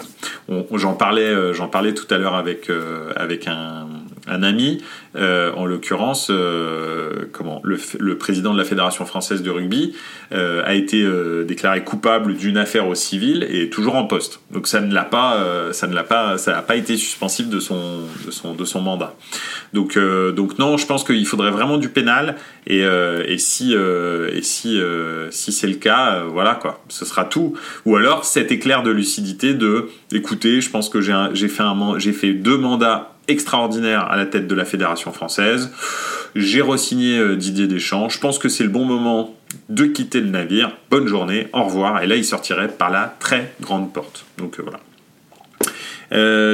j'en 0.73 0.93
parlais, 0.93 1.21
euh, 1.21 1.53
j'en 1.53 1.67
parlais 1.67 1.93
tout 1.93 2.07
à 2.13 2.17
l'heure 2.17 2.35
avec 2.35 2.69
avec 3.15 3.47
un, 3.47 3.87
un 4.29 4.43
ami, 4.43 4.81
en 5.15 5.65
l'occurrence, 5.65 6.31
comment 7.31 7.61
le, 7.63 8.17
président 8.17 8.53
de 8.53 8.57
la 8.57 8.63
fédération 8.63 9.05
française 9.05 9.41
de 9.41 9.49
rugby 9.49 9.95
a 10.31 10.73
été 10.73 11.05
déclaré 11.45 11.83
coupable 11.83 12.35
d'une 12.35 12.57
affaire 12.57 12.87
au 12.87 12.95
civil 12.95 13.47
et 13.49 13.69
toujours 13.69 13.95
en 13.95 14.05
poste. 14.05 14.39
Donc 14.51 14.67
ça 14.67 14.81
ne 14.81 14.93
l'a 14.93 15.03
pas, 15.03 15.71
ça 15.71 15.87
ne 15.87 15.95
l'a 15.95 16.03
pas, 16.03 16.37
ça 16.37 16.53
n'a 16.53 16.61
pas 16.61 16.75
été 16.75 16.97
suspensif 16.97 17.49
de 17.49 17.59
son 17.59 18.03
de 18.57 18.65
son 18.65 18.81
mandat. 18.81 19.15
Donc 19.73 19.97
donc 19.97 20.59
non, 20.59 20.77
je 20.77 20.85
pense 20.85 21.03
qu'il 21.03 21.25
faudrait 21.25 21.51
vraiment 21.51 21.77
du 21.77 21.89
pénal 21.89 22.35
et, 22.67 23.37
si 23.37 23.75
euh, 23.75 24.29
et 24.33 24.41
si, 24.41 24.79
euh, 24.79 25.29
si 25.31 25.51
c'est 25.51 25.67
le 25.67 25.75
cas, 25.75 26.15
euh, 26.15 26.23
voilà 26.31 26.55
quoi, 26.55 26.83
ce 26.89 27.05
sera 27.05 27.25
tout. 27.25 27.55
Ou 27.85 27.95
alors 27.95 28.25
cet 28.25 28.51
éclair 28.51 28.83
de 28.83 28.91
lucidité 28.91 29.53
de, 29.53 29.89
écoutez, 30.11 30.61
je 30.61 30.69
pense 30.69 30.89
que 30.89 31.01
j'ai 31.01 31.47
fait, 31.47 31.63
un, 31.63 31.99
fait 31.99 32.33
deux 32.33 32.57
mandats 32.57 33.15
extraordinaires 33.29 34.07
à 34.09 34.17
la 34.17 34.25
tête 34.25 34.47
de 34.47 34.55
la 34.55 34.65
fédération 34.65 35.11
française. 35.11 35.71
J'ai 36.35 36.61
re-signé 36.61 37.35
Didier 37.35 37.67
Deschamps. 37.67 38.09
Je 38.09 38.19
pense 38.19 38.37
que 38.39 38.49
c'est 38.49 38.63
le 38.63 38.69
bon 38.69 38.85
moment 38.85 39.35
de 39.69 39.85
quitter 39.85 40.21
le 40.21 40.29
navire. 40.29 40.71
Bonne 40.89 41.07
journée, 41.07 41.47
au 41.53 41.63
revoir. 41.63 42.03
Et 42.03 42.07
là, 42.07 42.15
il 42.15 42.25
sortirait 42.25 42.67
par 42.67 42.89
la 42.89 43.15
très 43.19 43.53
grande 43.61 43.93
porte. 43.93 44.25
Donc 44.37 44.59
voilà. 44.59 44.79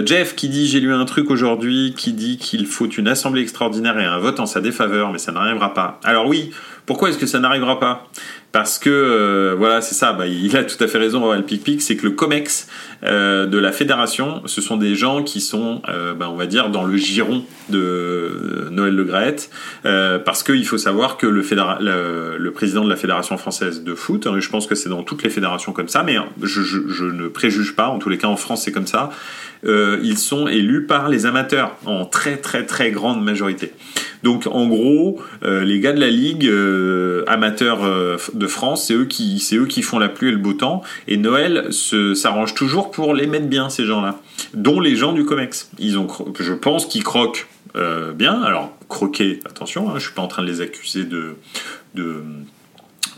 Jeff 0.05 0.35
qui 0.35 0.49
dit 0.49 0.67
j'ai 0.67 0.81
lu 0.81 0.93
un 0.93 1.05
truc 1.05 1.31
aujourd'hui 1.31 1.93
qui 1.97 2.11
dit 2.11 2.38
qu'il 2.38 2.65
faut 2.65 2.89
une 2.89 3.07
assemblée 3.07 3.41
extraordinaire 3.41 3.97
et 3.97 4.03
un 4.03 4.19
vote 4.19 4.41
en 4.41 4.45
sa 4.45 4.59
défaveur, 4.59 5.13
mais 5.13 5.17
ça 5.17 5.31
n'arrivera 5.31 5.73
pas. 5.73 5.99
Alors 6.03 6.27
oui, 6.27 6.51
pourquoi 6.86 7.10
est-ce 7.10 7.17
que 7.17 7.26
ça 7.26 7.39
n'arrivera 7.39 7.80
pas? 7.80 8.08
Parce 8.56 8.80
que 8.80 8.89
euh, 8.89 9.54
voilà, 9.58 9.82
c'est 9.82 9.95
ça. 9.95 10.13
Bah, 10.13 10.28
il 10.28 10.56
a 10.56 10.63
tout 10.63 10.82
à 10.82 10.88
fait 10.88 10.98
raison, 10.98 11.19
Royal 11.19 11.43
Pic 11.43 11.82
c'est 11.82 11.98
que 11.98 12.06
le 12.06 12.12
Comex 12.12 12.69
euh, 13.04 13.48
de 13.48 13.58
la 13.58 13.74
fédération, 13.74 14.41
ce 14.45 14.62
sont 14.62 14.78
des 14.78 14.95
gens 14.95 15.24
qui 15.24 15.41
sont, 15.41 15.82
euh, 15.89 16.13
bah, 16.13 16.30
on 16.30 16.38
va 16.38 16.45
dire, 16.45 16.69
dans 16.69 16.86
le 16.86 16.95
giron 16.95 17.43
de 17.67 18.69
Noël 18.71 18.95
Le 18.95 19.04
Graët, 19.04 19.50
parce 19.84 20.41
qu'il 20.41 20.65
faut 20.65 20.78
savoir 20.78 21.17
que 21.17 21.28
le, 21.28 21.41
le, 22.38 22.52
président 22.52 22.86
de 22.86 22.89
la 22.89 22.95
fédération 22.95 23.38
française 23.38 23.84
de 23.84 23.93
foot, 23.93 24.26
hein, 24.28 24.39
je 24.39 24.50
pense 24.50 24.67
que 24.67 24.76
c'est 24.76 24.88
dans 24.88 25.04
toutes 25.04 25.24
les 25.24 25.30
fédérations 25.30 25.74
comme 25.74 25.89
ça, 25.89 26.04
mais 26.04 26.15
je, 26.41 27.06
ne 27.06 27.28
préjuge 27.28 27.76
pas. 27.76 27.88
En 27.88 28.00
tous 28.00 28.08
les 28.08 28.17
cas, 28.17 28.28
en 28.28 28.38
France, 28.38 28.63
c'est 28.63 28.71
comme 28.71 28.88
ça. 28.88 29.10
Ils 29.65 30.17
sont 30.17 30.47
élus 30.47 30.86
par 30.86 31.10
les 31.10 31.25
amateurs 31.25 31.75
en 31.86 32.06
très 32.06 32.38
très 32.38 32.65
très 32.65 32.91
grande 32.91 33.23
majorité. 33.23 33.73
Donc 34.25 34.47
en 34.47 34.65
gros, 34.67 35.21
euh, 35.43 35.63
les 35.63 35.80
gars 35.80 35.93
de 35.93 35.99
la 35.99 36.10
ligue 36.10 36.47
euh, 36.47 37.23
amateurs 37.28 37.84
euh, 37.84 38.17
de 38.34 38.47
France, 38.47 38.88
c'est 38.88 38.95
eux 38.95 39.06
qui 39.06 39.38
c'est 39.38 39.56
eux 39.56 39.67
qui 39.67 39.84
font 39.84 39.99
la 39.99 40.10
pluie 40.10 40.30
et 40.30 40.32
le 40.32 40.39
beau 40.39 40.54
temps. 40.54 40.82
Et 41.08 41.17
Noël 41.17 41.67
s'arrange 41.71 42.56
toujours 42.56 42.89
pour 42.89 43.13
les 43.13 43.28
mettre 43.28 43.45
bien 43.45 43.69
ces 43.69 43.86
gens-là, 43.86 44.19
dont 44.56 44.80
les 44.80 44.95
gens 44.95 45.13
du 45.13 45.25
Comex. 45.25 45.69
Ils 45.78 45.99
ont, 45.99 46.08
je 46.39 46.54
pense 46.54 46.88
qu'ils 46.88 47.04
croquent 47.04 47.45
bien. 48.15 48.41
Alors 48.41 48.75
croquer, 48.88 49.41
attention, 49.45 49.91
hein, 49.91 49.93
je 49.97 50.06
suis 50.06 50.13
pas 50.13 50.23
en 50.23 50.28
train 50.28 50.41
de 50.41 50.47
les 50.47 50.62
accuser 50.62 51.04
de 51.04 51.36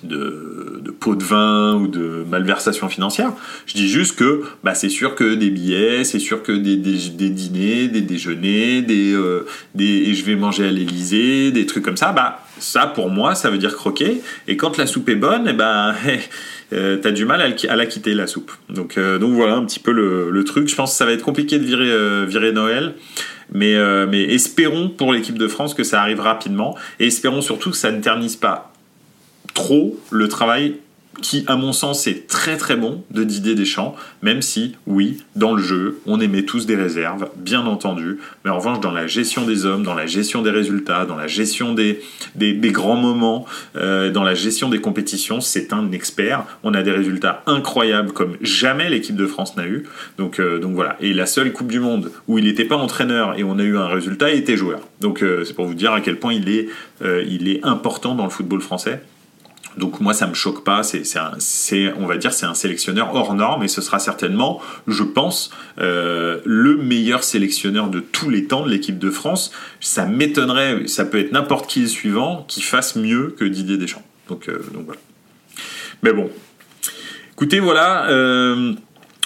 de, 0.04 0.82
de 0.84 0.92
pot 0.92 1.16
de 1.16 1.24
vin 1.24 1.76
ou 1.76 1.88
de 1.88 2.26
malversation 2.30 2.90
financière. 2.90 3.32
Je 3.66 3.74
dis 3.74 3.88
juste 3.88 4.18
que 4.18 4.44
bah, 4.64 4.74
c'est 4.74 4.90
sûr 4.90 5.16
que 5.16 5.36
des 5.36 5.50
billets, 5.50 6.04
c'est 6.04 6.20
sûr 6.20 6.44
que 6.44 6.52
des, 6.52 6.76
dîners, 6.78 7.88
des 7.88 8.02
déjeuners, 8.02 8.82
des, 8.82 9.14
euh, 9.14 9.46
des, 9.76 9.86
et 9.86 10.14
je 10.14 10.24
vais 10.26 10.36
manger 10.36 10.68
à 10.68 10.72
l'Elysée, 10.72 11.52
des 11.52 11.66
trucs 11.66 11.84
comme 11.84 11.98
ça, 11.98 12.12
bah, 12.12 12.44
ça 12.60 12.88
pour 12.88 13.10
moi 13.10 13.36
ça 13.36 13.50
veut 13.50 13.58
dire 13.58 13.76
croquer. 13.76 14.22
Et 14.48 14.58
quand 14.58 14.78
la 14.78 14.88
soupe 14.88 15.10
est 15.10 15.16
bonne, 15.16 15.48
eh 15.48 15.54
ben 15.54 15.94
euh, 16.74 16.98
t'as 16.98 17.12
du 17.12 17.26
mal 17.26 17.42
à, 17.42 17.76
la 17.76 17.86
quitter 17.86 18.14
la 18.14 18.28
soupe. 18.28 18.52
Donc, 18.70 18.98
euh, 18.98 19.20
voilà 19.22 19.56
un 19.56 19.66
petit 19.66 19.80
peu 19.80 19.92
le, 19.92 20.44
truc. 20.44 20.70
Je 20.70 20.76
pense 20.76 20.92
que 20.92 20.98
ça 20.98 21.06
va 21.06 21.12
être 21.12 21.24
compliqué 21.24 21.60
de 21.60 21.66
virer, 21.66 22.26
virer 22.26 22.52
Noël. 22.52 22.94
Mais, 23.54 23.76
mais 24.08 24.24
espérons 24.24 24.90
pour 24.90 25.14
l'équipe 25.14 25.38
de 25.38 25.48
France 25.48 25.74
que 25.74 25.84
ça 25.84 26.02
arrive 26.02 26.20
rapidement 26.20 26.78
et 27.00 27.08
espérons 27.08 27.42
surtout 27.42 27.72
que 27.72 27.78
ça 27.78 27.92
ne 27.92 28.02
ternisse 28.02 28.36
pas 28.36 28.74
trop 29.58 29.98
le 30.12 30.28
travail 30.28 30.76
qui, 31.22 31.44
à 31.48 31.56
mon 31.56 31.74
sens, 31.74 32.06
est 32.08 32.28
très 32.28 32.58
très 32.58 32.76
bon 32.76 33.04
de 33.12 33.24
Didier 33.24 33.56
Deschamps, 33.56 33.96
même 34.22 34.42
si, 34.44 34.76
oui, 34.86 35.24
dans 35.36 35.56
le 35.56 35.64
jeu, 35.64 36.00
on 36.06 36.20
émet 36.22 36.44
tous 36.44 36.66
des 36.68 36.76
réserves, 36.76 37.30
bien 37.38 37.66
entendu, 37.66 38.20
mais 38.46 38.52
en 38.52 38.58
revanche, 38.58 38.80
dans 38.82 38.92
la 38.92 39.08
gestion 39.08 39.46
des 39.46 39.66
hommes, 39.66 39.84
dans 39.84 39.96
la 39.96 40.06
gestion 40.06 40.42
des 40.42 40.52
résultats, 40.52 41.06
dans 41.06 41.16
la 41.16 41.28
gestion 41.28 41.74
des, 41.74 42.02
des, 42.36 42.72
grands 42.72 42.96
moments, 42.96 43.46
euh, 43.76 44.12
dans 44.12 44.24
la 44.24 44.36
gestion 44.36 44.70
des 44.70 44.80
compétitions, 44.80 45.42
c'est 45.42 45.74
un 45.74 45.92
expert. 45.92 46.44
On 46.64 46.74
a 46.74 46.84
des 46.84 46.92
résultats 46.92 47.42
incroyables 47.48 48.12
comme 48.12 48.38
jamais 48.42 48.90
l'équipe 48.90 49.16
de 49.16 49.26
France 49.26 49.58
n'a 49.58 49.66
eu. 49.66 49.86
Donc, 50.20 50.40
euh, 50.40 50.60
donc 50.60 50.76
voilà. 50.76 50.98
Et 51.00 51.14
la 51.14 51.26
seule 51.26 51.52
Coupe 51.52 51.72
du 51.72 51.80
Monde 51.80 52.12
où 52.28 52.38
il 52.38 52.46
n'était 52.46 52.66
pas 52.66 52.78
entraîneur 52.78 53.40
et 53.40 53.44
on 53.44 53.58
a 53.58 53.64
eu 53.64 53.78
un 53.78 53.88
résultat, 53.88 54.32
il 54.32 54.38
était 54.38 54.58
joueur. 54.58 54.82
Donc 55.02 55.24
euh, 55.24 55.44
c'est 55.46 55.54
pour 55.54 55.66
vous 55.66 55.74
dire 55.74 55.94
à 55.94 56.02
quel 56.02 56.18
point 56.18 56.34
il 56.34 56.50
est, 56.50 56.70
il 57.28 57.48
est 57.48 57.64
important 57.64 58.16
dans 58.16 58.24
le 58.24 58.30
football 58.30 58.62
français. 58.62 59.02
Donc 59.78 60.00
moi, 60.02 60.14
ça 60.14 60.28
me 60.28 60.34
choque 60.34 60.64
pas. 60.64 60.82
C'est, 60.84 61.94
on 61.98 62.06
va 62.06 62.18
dire, 62.18 62.34
c'est 62.34 62.46
un 62.46 62.54
sélectionneur 62.54 63.14
hors 63.14 63.34
norme 63.34 63.64
et 63.64 63.68
ce 63.68 63.82
sera 63.82 64.00
certainement, 64.00 64.62
je 64.88 65.04
pense, 65.04 65.52
euh, 65.80 66.42
le 66.46 66.78
meilleur 66.78 67.24
sélectionneur 67.24 67.90
de 67.90 68.00
tous 68.00 68.30
les 68.30 68.46
temps 68.46 68.66
de 68.66 68.70
l'équipe 68.70 68.98
de 68.98 69.12
France. 69.12 69.52
Ça 69.80 70.06
m'étonnerait, 70.06 70.88
ça 70.88 71.06
peut 71.06 71.20
être 71.20 71.32
n'importe 71.32 71.68
qui 71.68 71.82
le 71.82 71.88
suivant 71.88 72.46
qui 72.48 72.62
fasse 72.62 72.96
mieux 72.96 73.36
que 73.38 73.46
Didier 73.46 73.78
Deschamps. 73.78 74.04
Donc, 74.28 74.50
euh, 74.50 74.62
voilà. 74.86 75.00
Mais 76.04 76.12
bon, 76.12 76.30
écoutez, 77.34 77.60
voilà. 77.60 78.10
Euh, 78.10 78.74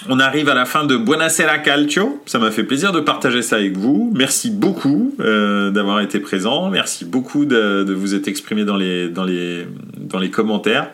on 0.08 0.18
arrive 0.18 0.48
à 0.48 0.54
la 0.54 0.64
fin 0.64 0.84
de 0.84 0.96
Buonasera 0.96 1.58
Calcio. 1.58 2.22
Ça 2.26 2.38
m'a 2.38 2.50
fait 2.50 2.64
plaisir 2.64 2.92
de 2.92 3.00
partager 3.00 3.42
ça 3.42 3.56
avec 3.56 3.76
vous. 3.76 4.12
Merci 4.14 4.50
beaucoup 4.50 5.14
euh, 5.20 5.70
d'avoir 5.70 6.00
été 6.00 6.18
présent. 6.18 6.70
Merci 6.70 7.04
beaucoup 7.04 7.44
de, 7.44 7.92
vous 7.92 8.14
être 8.14 8.26
exprimé 8.28 8.64
dans 8.64 8.76
les, 8.76 9.08
dans 9.08 9.24
les, 9.24 9.66
dans 9.96 10.18
les 10.18 10.30
commentaires. 10.30 10.90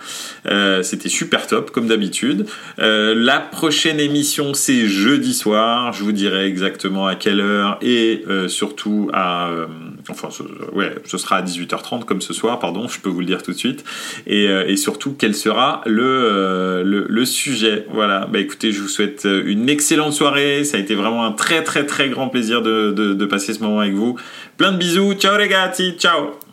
Euh, 0.46 0.82
c'était 0.82 1.08
super 1.08 1.46
top, 1.46 1.70
comme 1.70 1.86
d'habitude. 1.86 2.46
Euh, 2.78 3.14
la 3.14 3.40
prochaine 3.40 3.98
émission, 4.00 4.52
c'est 4.52 4.86
jeudi 4.86 5.32
soir. 5.32 5.92
Je 5.92 6.04
vous 6.04 6.12
dirai 6.12 6.46
exactement 6.46 7.06
à 7.06 7.14
quelle 7.14 7.40
heure 7.40 7.78
et 7.80 8.24
surtout 8.48 9.10
à... 9.12 9.50
enfin, 10.08 10.28
ouais, 10.72 10.94
ce 11.04 11.18
sera 11.18 11.36
à 11.36 11.42
18h30 11.42 12.04
comme 12.04 12.20
ce 12.20 12.34
soir, 12.34 12.58
pardon, 12.58 12.88
je 12.88 13.00
peux 13.00 13.08
vous 13.08 13.20
le 13.20 13.26
dire 13.26 13.42
tout 13.42 13.52
de 13.52 13.56
suite. 13.56 13.84
Et, 14.26 14.44
et 14.44 14.76
surtout, 14.76 15.14
quel 15.18 15.34
sera 15.34 15.82
le, 15.86 16.82
le, 16.84 17.06
le, 17.08 17.24
sujet? 17.24 17.86
Voilà, 17.92 18.26
bah 18.26 18.38
écoutez, 18.38 18.72
je 18.72 18.80
vous 18.80 18.88
souhaite 18.98 19.24
une 19.24 19.68
excellente 19.68 20.12
soirée. 20.12 20.64
Ça 20.64 20.76
a 20.76 20.80
été 20.80 20.94
vraiment 20.94 21.24
un 21.24 21.32
très 21.32 21.62
très 21.62 21.86
très 21.86 22.08
grand 22.08 22.28
plaisir 22.28 22.62
de, 22.62 22.92
de 22.92 23.26
passer 23.26 23.52
ce 23.52 23.60
moment 23.60 23.80
avec 23.80 23.94
vous. 23.94 24.16
Plein 24.56 24.72
de 24.72 24.78
bisous. 24.78 25.14
Ciao 25.14 25.38
les 25.38 25.48
gars. 25.48 25.72
Ciao. 25.98 26.47